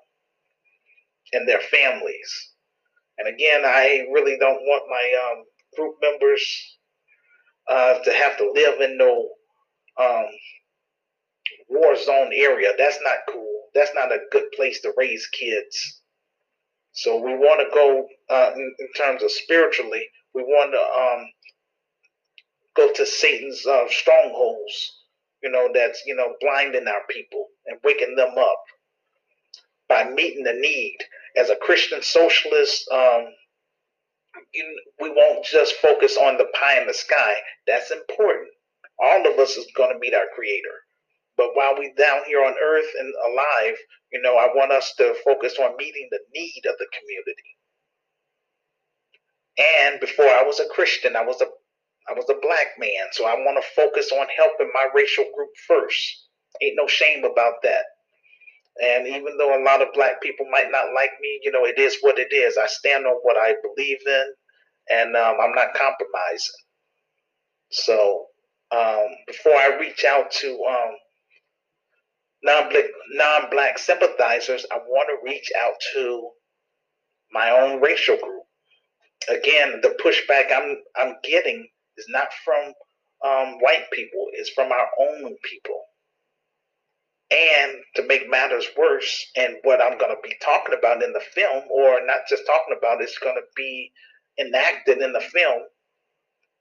and 1.34 1.48
their 1.48 1.62
families. 1.62 2.52
And 3.18 3.34
again, 3.34 3.62
I 3.66 4.06
really 4.12 4.38
don't 4.38 4.62
want 4.62 4.84
my 4.90 5.32
um, 5.32 5.44
group 5.78 5.96
members 6.02 6.78
uh, 7.70 8.00
to 8.00 8.14
have 8.14 8.38
to 8.38 8.52
live 8.54 8.82
in 8.82 8.98
no 8.98 9.30
um, 10.00 10.26
war 11.70 11.96
zone 11.98 12.32
area. 12.34 12.72
That's 12.78 13.00
not 13.04 13.20
cool. 13.30 13.62
That's 13.74 13.92
not 13.96 14.12
a 14.12 14.20
good 14.32 14.52
place 14.56 14.82
to 14.82 14.94
raise 14.98 15.28
kids. 15.28 16.02
So 16.94 17.18
we 17.18 17.36
want 17.36 17.62
to 17.62 17.76
go 17.76 18.08
uh, 18.30 18.52
in, 18.56 18.76
in, 18.80 18.88
terms 18.94 19.24
of 19.24 19.32
spiritually. 19.32 20.08
We 20.34 20.44
want 20.44 20.74
to 20.74 20.82
um, 20.82 21.30
go 22.76 22.94
to 22.94 23.06
Satan's 23.06 23.66
uh, 23.66 23.86
strongholds. 23.90 25.02
You 25.44 25.52
know 25.52 25.70
that's 25.74 26.04
you 26.06 26.16
know 26.16 26.36
blinding 26.42 26.88
our 26.88 27.04
people 27.10 27.48
and 27.68 27.80
waking 27.84 28.16
them 28.16 28.36
up. 28.40 28.64
by 29.90 30.10
meeting 30.10 30.44
the 30.44 30.54
need. 30.54 30.98
As 31.38 31.50
a 31.50 31.58
Christian 31.58 32.02
socialist, 32.02 32.90
um, 32.92 33.28
you, 34.54 34.82
we 35.02 35.10
won't 35.12 35.46
just 35.46 35.76
focus 35.78 36.18
on 36.18 36.38
the 36.38 36.48
pie 36.60 36.82
in 36.82 36.88
the 36.88 36.94
sky. 36.94 37.36
That's 37.68 37.92
important. 37.92 38.50
All 39.00 39.32
of 39.32 39.40
us 39.40 39.58
is 39.58 39.68
going 39.76 39.94
to 39.94 40.00
meet 40.00 40.14
our 40.14 40.28
Creator. 40.36 40.85
But 41.38 41.52
while 41.54 41.76
we 41.78 41.94
down 41.98 42.22
here 42.28 42.44
on 42.44 42.56
earth 42.64 42.90
and 43.00 43.14
alive, 43.28 43.76
you 44.12 44.22
know, 44.22 44.38
I 44.38 44.48
want 44.56 44.72
us 44.72 44.94
to 44.98 45.16
focus 45.26 45.56
on 45.60 45.76
meeting 45.78 46.08
the 46.12 46.20
need 46.34 46.64
of 46.68 46.76
the 46.80 46.88
community. 46.98 47.52
And 49.58 50.00
before 50.00 50.28
I 50.28 50.44
was 50.44 50.60
a 50.60 50.68
Christian, 50.74 51.16
I 51.16 51.24
was 51.24 51.42
a 51.42 51.48
I 52.08 52.14
was 52.14 52.26
a 52.30 52.40
black 52.42 52.68
man, 52.78 53.08
so 53.14 53.26
I 53.26 53.34
want 53.34 53.58
to 53.62 53.82
focus 53.82 54.12
on 54.12 54.28
helping 54.38 54.70
my 54.74 54.88
racial 54.94 55.26
group 55.36 55.50
first. 55.68 56.28
Ain't 56.62 56.76
no 56.78 56.88
shame 56.88 57.24
about 57.24 57.56
that. 57.64 57.84
And 58.82 59.08
even 59.08 59.38
though 59.38 59.60
a 59.60 59.64
lot 59.64 59.82
of 59.82 59.94
black 59.94 60.22
people 60.22 60.46
might 60.52 60.70
not 60.72 60.94
like 60.94 61.12
me, 61.22 61.40
you 61.44 61.52
know, 61.52 61.66
it 61.66 61.80
is 61.80 61.98
what 62.02 62.20
it 62.20 62.34
is. 62.34 62.58
I 62.58 62.68
stand 62.68 63.06
on 63.08 63.16
what 63.24 63.38
I 63.38 63.56
believe 63.64 64.00
in, 64.06 64.34
and 64.92 65.16
um, 65.16 65.38
I'm 65.42 65.54
not 65.54 65.74
compromising. 65.74 66.56
So 67.72 68.26
um, 68.72 69.08
before 69.28 69.56
I 69.56 69.78
reach 69.80 70.04
out 70.06 70.32
to 70.32 70.50
um, 70.70 70.96
non-black, 72.46 72.86
non-black 73.14 73.80
sympathizers, 73.80 74.66
I 74.72 74.78
want 74.78 75.10
to 75.10 75.30
reach 75.30 75.52
out 75.62 75.74
to 75.96 76.30
my 77.32 77.50
own 77.50 77.82
racial 77.82 78.18
group. 78.18 78.44
Again, 79.30 79.82
the 79.82 79.98
pushback 80.04 80.52
I'm 80.56 80.78
I'm 80.96 81.16
getting 81.24 81.68
is 81.98 82.06
not 82.10 82.28
from 82.44 82.74
um, 83.26 83.58
white 83.60 83.90
people; 83.92 84.28
it's 84.34 84.52
from 84.52 84.72
our 84.72 84.88
own 85.00 85.36
people. 85.44 85.82
And 87.32 87.74
to 87.96 88.06
make 88.06 88.30
matters 88.30 88.68
worse, 88.78 89.26
and 89.36 89.56
what 89.64 89.82
I'm 89.82 89.98
going 89.98 90.16
to 90.16 90.22
be 90.24 90.36
talking 90.44 90.76
about 90.78 91.02
in 91.02 91.12
the 91.12 91.24
film, 91.34 91.64
or 91.72 92.06
not 92.06 92.28
just 92.30 92.46
talking 92.46 92.76
about, 92.78 93.02
it's 93.02 93.18
going 93.18 93.36
to 93.36 93.48
be 93.56 93.92
enacted 94.40 95.00
in 95.00 95.12
the 95.12 95.22
film. 95.22 95.64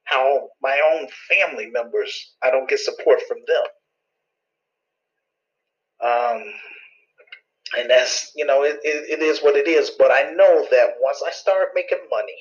How 0.04 0.48
my 0.62 0.80
own 0.92 1.08
family 1.28 1.66
members, 1.66 2.34
I 2.42 2.50
don't 2.50 2.68
get 2.68 2.80
support 2.80 3.20
from 3.28 3.38
them. 3.46 3.64
Um, 6.02 6.44
and 7.76 7.90
that's 7.90 8.32
you 8.36 8.46
know 8.46 8.62
it, 8.62 8.78
it, 8.82 9.20
it 9.20 9.22
is 9.22 9.40
what 9.40 9.56
it 9.56 9.68
is. 9.68 9.90
But 9.98 10.10
i 10.10 10.30
know 10.32 10.66
that 10.70 10.96
once 11.00 11.22
i 11.26 11.30
start 11.30 11.68
making 11.74 11.98
money 12.10 12.36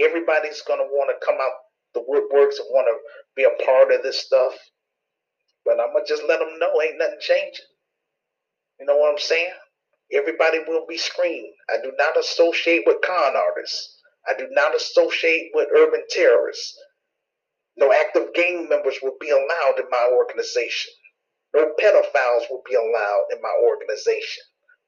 everybody's 0.00 0.62
going 0.62 0.80
to 0.80 0.86
want 0.90 1.10
to 1.10 1.26
come 1.26 1.36
out 1.40 1.52
the 1.94 2.00
woodworks 2.00 2.58
and 2.58 2.68
want 2.70 2.88
to 2.88 2.96
be 3.36 3.44
a 3.44 3.64
part 3.64 3.92
of 3.92 4.02
this 4.02 4.20
stuff. 4.20 4.52
But 5.64 5.80
i'm 5.80 5.92
going 5.92 6.04
to 6.06 6.08
just 6.12 6.24
let 6.28 6.40
them 6.40 6.58
know 6.58 6.80
ain't 6.82 6.98
nothing 6.98 7.18
changing. 7.20 7.66
You 8.80 8.86
know 8.86 8.96
what 8.96 9.12
i'm 9.12 9.18
saying? 9.18 9.52
Everybody 10.12 10.60
will 10.68 10.86
be 10.88 10.98
screened. 10.98 11.52
I 11.70 11.78
do 11.82 11.92
not 11.98 12.18
associate 12.18 12.82
with 12.86 12.98
con 13.04 13.36
artists. 13.36 13.98
I 14.28 14.34
do 14.38 14.46
not 14.50 14.74
associate 14.74 15.50
with 15.54 15.68
urban 15.76 16.02
terrorists. 16.10 16.76
No 17.76 17.92
active 17.92 18.32
gang 18.34 18.68
members 18.68 18.96
will 19.02 19.16
be 19.20 19.30
allowed 19.30 19.78
in 19.78 19.86
my 19.90 20.10
organization 20.14 20.92
no 21.54 21.72
pedophiles 21.80 22.50
will 22.50 22.62
be 22.68 22.74
allowed 22.74 23.26
in 23.32 23.40
my 23.40 23.54
organization. 23.62 24.42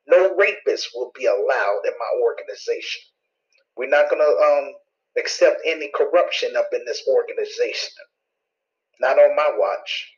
No 0.08 0.34
rapists 0.36 0.88
will 0.94 1.12
be 1.14 1.26
allowed 1.26 1.80
in 1.84 1.92
my 1.98 2.20
organization. 2.22 3.02
We're 3.76 3.88
not 3.88 4.10
going 4.10 4.22
to 4.22 4.44
um, 4.44 4.72
accept 5.18 5.60
any 5.64 5.90
corruption 5.94 6.56
up 6.56 6.68
in 6.72 6.84
this 6.86 7.02
organization. 7.08 7.92
Not 9.00 9.18
on 9.18 9.36
my 9.36 9.50
watch. 9.56 10.12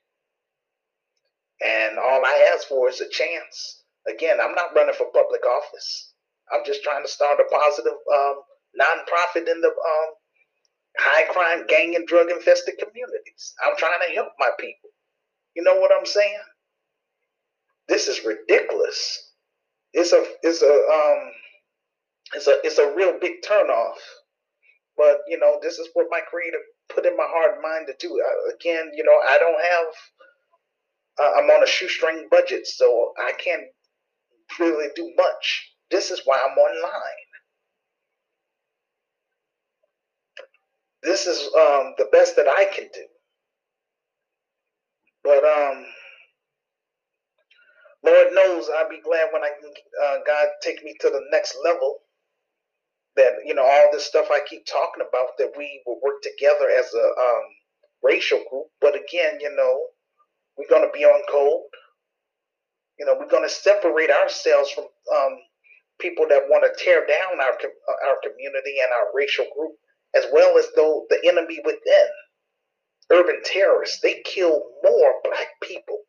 And 1.64 1.98
all 1.98 2.24
I 2.24 2.52
ask 2.54 2.68
for 2.68 2.88
is 2.88 3.00
a 3.00 3.08
chance. 3.08 3.82
Again, 4.06 4.38
I'm 4.40 4.54
not 4.54 4.74
running 4.74 4.94
for 4.94 5.06
public 5.12 5.44
office. 5.44 6.12
I'm 6.52 6.64
just 6.64 6.82
trying 6.82 7.02
to 7.02 7.10
start 7.10 7.40
a 7.40 7.44
positive 7.54 7.92
um, 7.92 8.36
nonprofit 8.80 9.50
in 9.50 9.60
the 9.60 9.68
um, 9.68 10.10
high 10.98 11.24
crime, 11.32 11.66
gang, 11.66 11.96
and 11.96 12.06
drug 12.06 12.30
infested 12.30 12.74
communities. 12.78 13.54
I'm 13.64 13.76
trying 13.76 14.00
to 14.08 14.14
help 14.14 14.32
my 14.38 14.50
people. 14.58 14.87
You 15.58 15.64
know 15.64 15.80
what 15.80 15.90
I'm 15.90 16.06
saying? 16.06 16.38
This 17.88 18.06
is 18.06 18.24
ridiculous. 18.24 19.32
It's 19.92 20.12
a 20.12 20.24
it's 20.44 20.62
a 20.62 20.66
um 20.72 21.32
it's 22.32 22.46
a 22.46 22.60
it's 22.62 22.78
a 22.78 22.94
real 22.94 23.18
big 23.20 23.42
turnoff. 23.42 23.96
But 24.96 25.18
you 25.26 25.36
know, 25.36 25.58
this 25.60 25.80
is 25.80 25.88
what 25.94 26.06
my 26.10 26.20
creator 26.30 26.58
put 26.94 27.06
in 27.06 27.16
my 27.16 27.26
heart 27.26 27.54
and 27.54 27.62
mind 27.62 27.88
to 27.88 27.94
do. 27.98 28.22
Uh, 28.24 28.54
again, 28.54 28.92
you 28.94 29.02
know, 29.02 29.18
I 29.28 29.36
don't 29.40 29.60
have. 29.60 29.86
Uh, 31.20 31.32
I'm 31.40 31.50
on 31.50 31.64
a 31.64 31.66
shoestring 31.66 32.28
budget, 32.30 32.68
so 32.68 33.12
I 33.18 33.32
can't 33.32 33.64
really 34.60 34.90
do 34.94 35.12
much. 35.16 35.72
This 35.90 36.12
is 36.12 36.22
why 36.24 36.38
I'm 36.38 36.56
online. 36.56 37.18
This 41.02 41.26
is 41.26 41.42
um, 41.58 41.94
the 41.98 42.08
best 42.12 42.36
that 42.36 42.46
I 42.46 42.66
can 42.66 42.88
do. 42.94 43.06
But 45.28 45.44
um, 45.44 45.84
Lord 48.04 48.28
knows 48.34 48.68
I'll 48.78 48.88
be 48.88 49.00
glad 49.04 49.28
when 49.32 49.42
I 49.44 49.50
can 49.60 49.70
uh, 50.04 50.18
God 50.26 50.48
take 50.62 50.82
me 50.84 50.94
to 51.00 51.10
the 51.10 51.22
next 51.32 51.56
level. 51.64 51.98
That 53.16 53.32
you 53.44 53.54
know 53.54 53.64
all 53.66 53.90
this 53.92 54.06
stuff 54.06 54.28
I 54.32 54.40
keep 54.48 54.66
talking 54.66 55.04
about 55.08 55.38
that 55.38 55.52
we 55.58 55.82
will 55.86 56.00
work 56.02 56.22
together 56.22 56.70
as 56.70 56.86
a 56.94 57.06
um, 57.06 57.44
racial 58.02 58.40
group. 58.50 58.66
But 58.80 58.94
again, 58.96 59.38
you 59.40 59.54
know, 59.56 59.86
we're 60.58 60.68
to 60.88 60.92
be 60.98 61.04
on 61.04 61.22
code. 61.30 61.66
You 62.98 63.06
know, 63.06 63.16
we're 63.18 63.28
to 63.44 63.50
separate 63.54 64.10
ourselves 64.10 64.70
from 64.70 64.84
um, 65.16 65.38
people 66.00 66.26
that 66.30 66.48
want 66.48 66.64
to 66.64 66.84
tear 66.84 67.06
down 67.06 67.40
our 67.40 67.52
our 68.08 68.18
community 68.22 68.76
and 68.82 68.90
our 68.92 69.10
racial 69.14 69.46
group, 69.56 69.72
as 70.16 70.26
well 70.32 70.58
as 70.58 70.66
though 70.76 71.06
the 71.10 71.20
enemy 71.28 71.60
within 71.64 72.08
urban 73.10 73.40
terrorists, 73.44 74.00
they 74.00 74.22
kill 74.24 74.62
more 74.82 75.14
black 75.24 75.48
people 75.62 76.00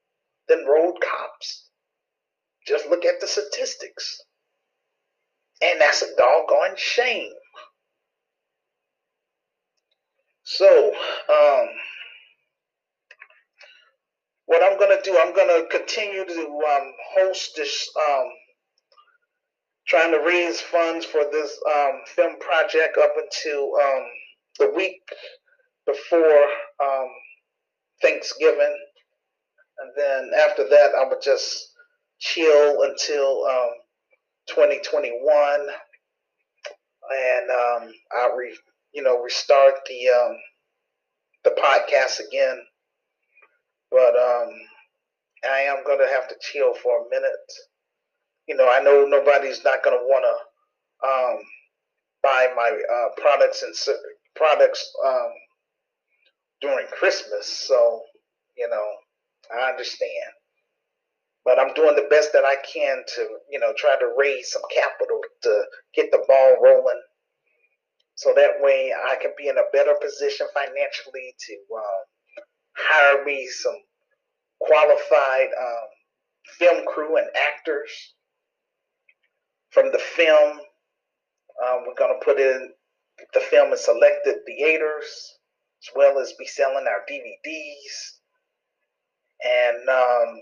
than 0.47 0.65
road 0.65 0.95
cops. 1.01 1.69
Just 2.67 2.89
look 2.89 3.05
at 3.05 3.19
the 3.21 3.27
statistics. 3.27 4.21
And 5.61 5.79
that's 5.79 6.01
a 6.01 6.15
doggone 6.17 6.75
shame. 6.77 7.31
So, 10.43 10.93
um, 11.29 11.67
what 14.45 14.63
I'm 14.63 14.79
going 14.79 14.97
to 14.97 15.03
do, 15.03 15.17
I'm 15.17 15.33
going 15.35 15.47
to 15.47 15.69
continue 15.69 16.25
to 16.25 16.41
um, 16.41 16.91
host 17.15 17.51
this, 17.55 17.87
um, 18.09 18.25
trying 19.87 20.11
to 20.11 20.19
raise 20.25 20.59
funds 20.59 21.05
for 21.05 21.21
this 21.31 21.59
um, 21.71 22.01
film 22.07 22.39
project 22.39 22.97
up 22.97 23.13
until 23.15 23.75
um, 23.75 24.05
the 24.57 24.71
week 24.75 25.01
before 25.85 26.47
um, 26.83 27.07
Thanksgiving, 28.01 28.77
and 29.79 29.91
then 29.97 30.31
after 30.39 30.67
that, 30.69 30.91
I 30.99 31.07
would 31.07 31.21
just 31.21 31.71
chill 32.19 32.83
until 32.83 33.45
um, 33.45 33.69
2021, 34.49 35.59
and 37.11 37.49
um, 37.51 37.93
I 38.11 38.29
re, 38.37 38.57
you 38.93 39.03
know 39.03 39.21
restart 39.21 39.75
the 39.87 40.09
um, 40.09 40.37
the 41.43 41.51
podcast 41.51 42.19
again. 42.27 42.59
But 43.91 44.15
um, 44.15 44.49
I 45.49 45.59
am 45.61 45.83
gonna 45.85 46.07
have 46.11 46.27
to 46.29 46.35
chill 46.41 46.73
for 46.75 47.05
a 47.05 47.09
minute. 47.09 47.31
You 48.47 48.55
know, 48.55 48.69
I 48.69 48.81
know 48.81 49.05
nobody's 49.07 49.63
not 49.63 49.83
gonna 49.83 49.97
wanna 50.01 50.33
um, 51.05 51.39
buy 52.23 52.47
my 52.55 52.69
uh, 52.93 53.21
products 53.21 53.63
and 53.63 53.73
products 54.35 54.91
um, 55.05 55.31
during 56.61 56.87
Christmas. 56.87 57.47
So, 57.47 58.01
you 58.57 58.67
know, 58.69 58.85
I 59.53 59.69
understand. 59.69 60.33
But 61.45 61.59
I'm 61.59 61.73
doing 61.73 61.95
the 61.95 62.07
best 62.09 62.31
that 62.33 62.43
I 62.45 62.55
can 62.71 63.03
to, 63.15 63.27
you 63.49 63.59
know, 63.59 63.73
try 63.77 63.95
to 63.99 64.13
raise 64.17 64.51
some 64.51 64.61
capital 64.73 65.19
to 65.43 65.63
get 65.95 66.11
the 66.11 66.23
ball 66.27 66.57
rolling. 66.61 67.01
So 68.15 68.33
that 68.35 68.59
way 68.59 68.93
I 68.93 69.15
can 69.15 69.31
be 69.37 69.47
in 69.47 69.57
a 69.57 69.71
better 69.71 69.95
position 70.01 70.47
financially 70.53 71.33
to 71.47 71.53
um, 71.75 72.43
hire 72.75 73.25
me 73.25 73.47
some 73.47 73.77
qualified 74.59 75.47
um, 75.59 75.87
film 76.57 76.85
crew 76.85 77.17
and 77.17 77.27
actors 77.35 77.89
from 79.71 79.91
the 79.91 79.99
film. 79.99 80.59
Um, 81.65 81.83
we're 81.87 81.95
going 81.97 82.19
to 82.19 82.25
put 82.25 82.39
in 82.39 82.71
the 83.33 83.39
film 83.39 83.71
in 83.71 83.77
selected 83.77 84.37
theaters 84.45 85.38
as 85.83 85.89
well 85.95 86.19
as 86.19 86.33
be 86.39 86.45
selling 86.45 86.85
our 86.87 87.03
DVDs 87.09 88.19
and 89.45 89.89
um, 89.89 90.41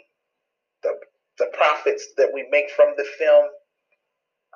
the 0.83 0.93
the 1.39 1.51
profits 1.57 2.09
that 2.17 2.31
we 2.33 2.47
make 2.51 2.69
from 2.71 2.93
the 2.97 3.05
film. 3.19 3.45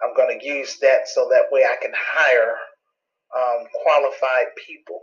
I'm 0.03 0.15
going 0.15 0.39
to 0.39 0.45
use 0.45 0.79
that 0.79 1.07
so 1.07 1.29
that 1.29 1.45
way 1.51 1.63
I 1.63 1.77
can 1.81 1.93
hire 1.95 2.55
um, 3.35 3.67
qualified 3.83 4.47
people 4.67 4.99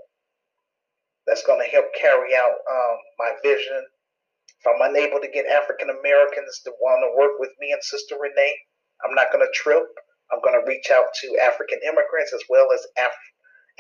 that's 1.27 1.45
going 1.47 1.61
to 1.65 1.71
help 1.71 1.87
carry 2.01 2.35
out 2.37 2.57
um, 2.71 2.97
my 3.19 3.33
vision. 3.45 3.85
If 4.61 4.67
I'm 4.67 4.91
unable 4.91 5.21
to 5.21 5.31
get 5.31 5.47
African 5.47 5.91
Americans 5.91 6.61
to 6.65 6.73
want 6.81 7.05
to 7.07 7.17
work 7.19 7.39
with 7.39 7.51
me 7.61 7.73
and 7.73 7.83
Sister 7.83 8.17
Renee, 8.21 8.57
I'm 9.07 9.15
not 9.15 9.33
going 9.33 9.47
to 9.47 9.53
trip. 9.55 9.85
I'm 10.33 10.41
going 10.45 10.59
to 10.61 10.67
reach 10.69 10.91
out 10.93 11.07
to 11.23 11.39
African 11.43 11.79
immigrants 11.87 12.33
as 12.35 12.43
well 12.51 12.69
as 12.73 12.81
Af- 12.99 13.31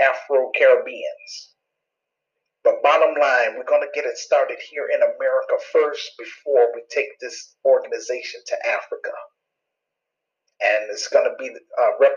Afro 0.01 0.51
Caribbeans. 0.57 1.57
But 2.69 2.83
bottom 2.83 3.17
line, 3.19 3.57
we're 3.57 3.65
going 3.65 3.81
to 3.81 3.89
get 3.95 4.05
it 4.05 4.19
started 4.19 4.59
here 4.61 4.91
in 4.93 5.01
America 5.01 5.57
first 5.73 6.13
before 6.19 6.69
we 6.75 6.83
take 6.93 7.09
this 7.19 7.57
organization 7.65 8.43
to 8.45 8.57
Africa. 8.69 9.17
And 10.61 10.91
it's 10.91 11.09
going 11.09 11.25
to 11.25 11.35
be 11.39 11.49
uh, 11.49 11.97
replicated 11.97 12.13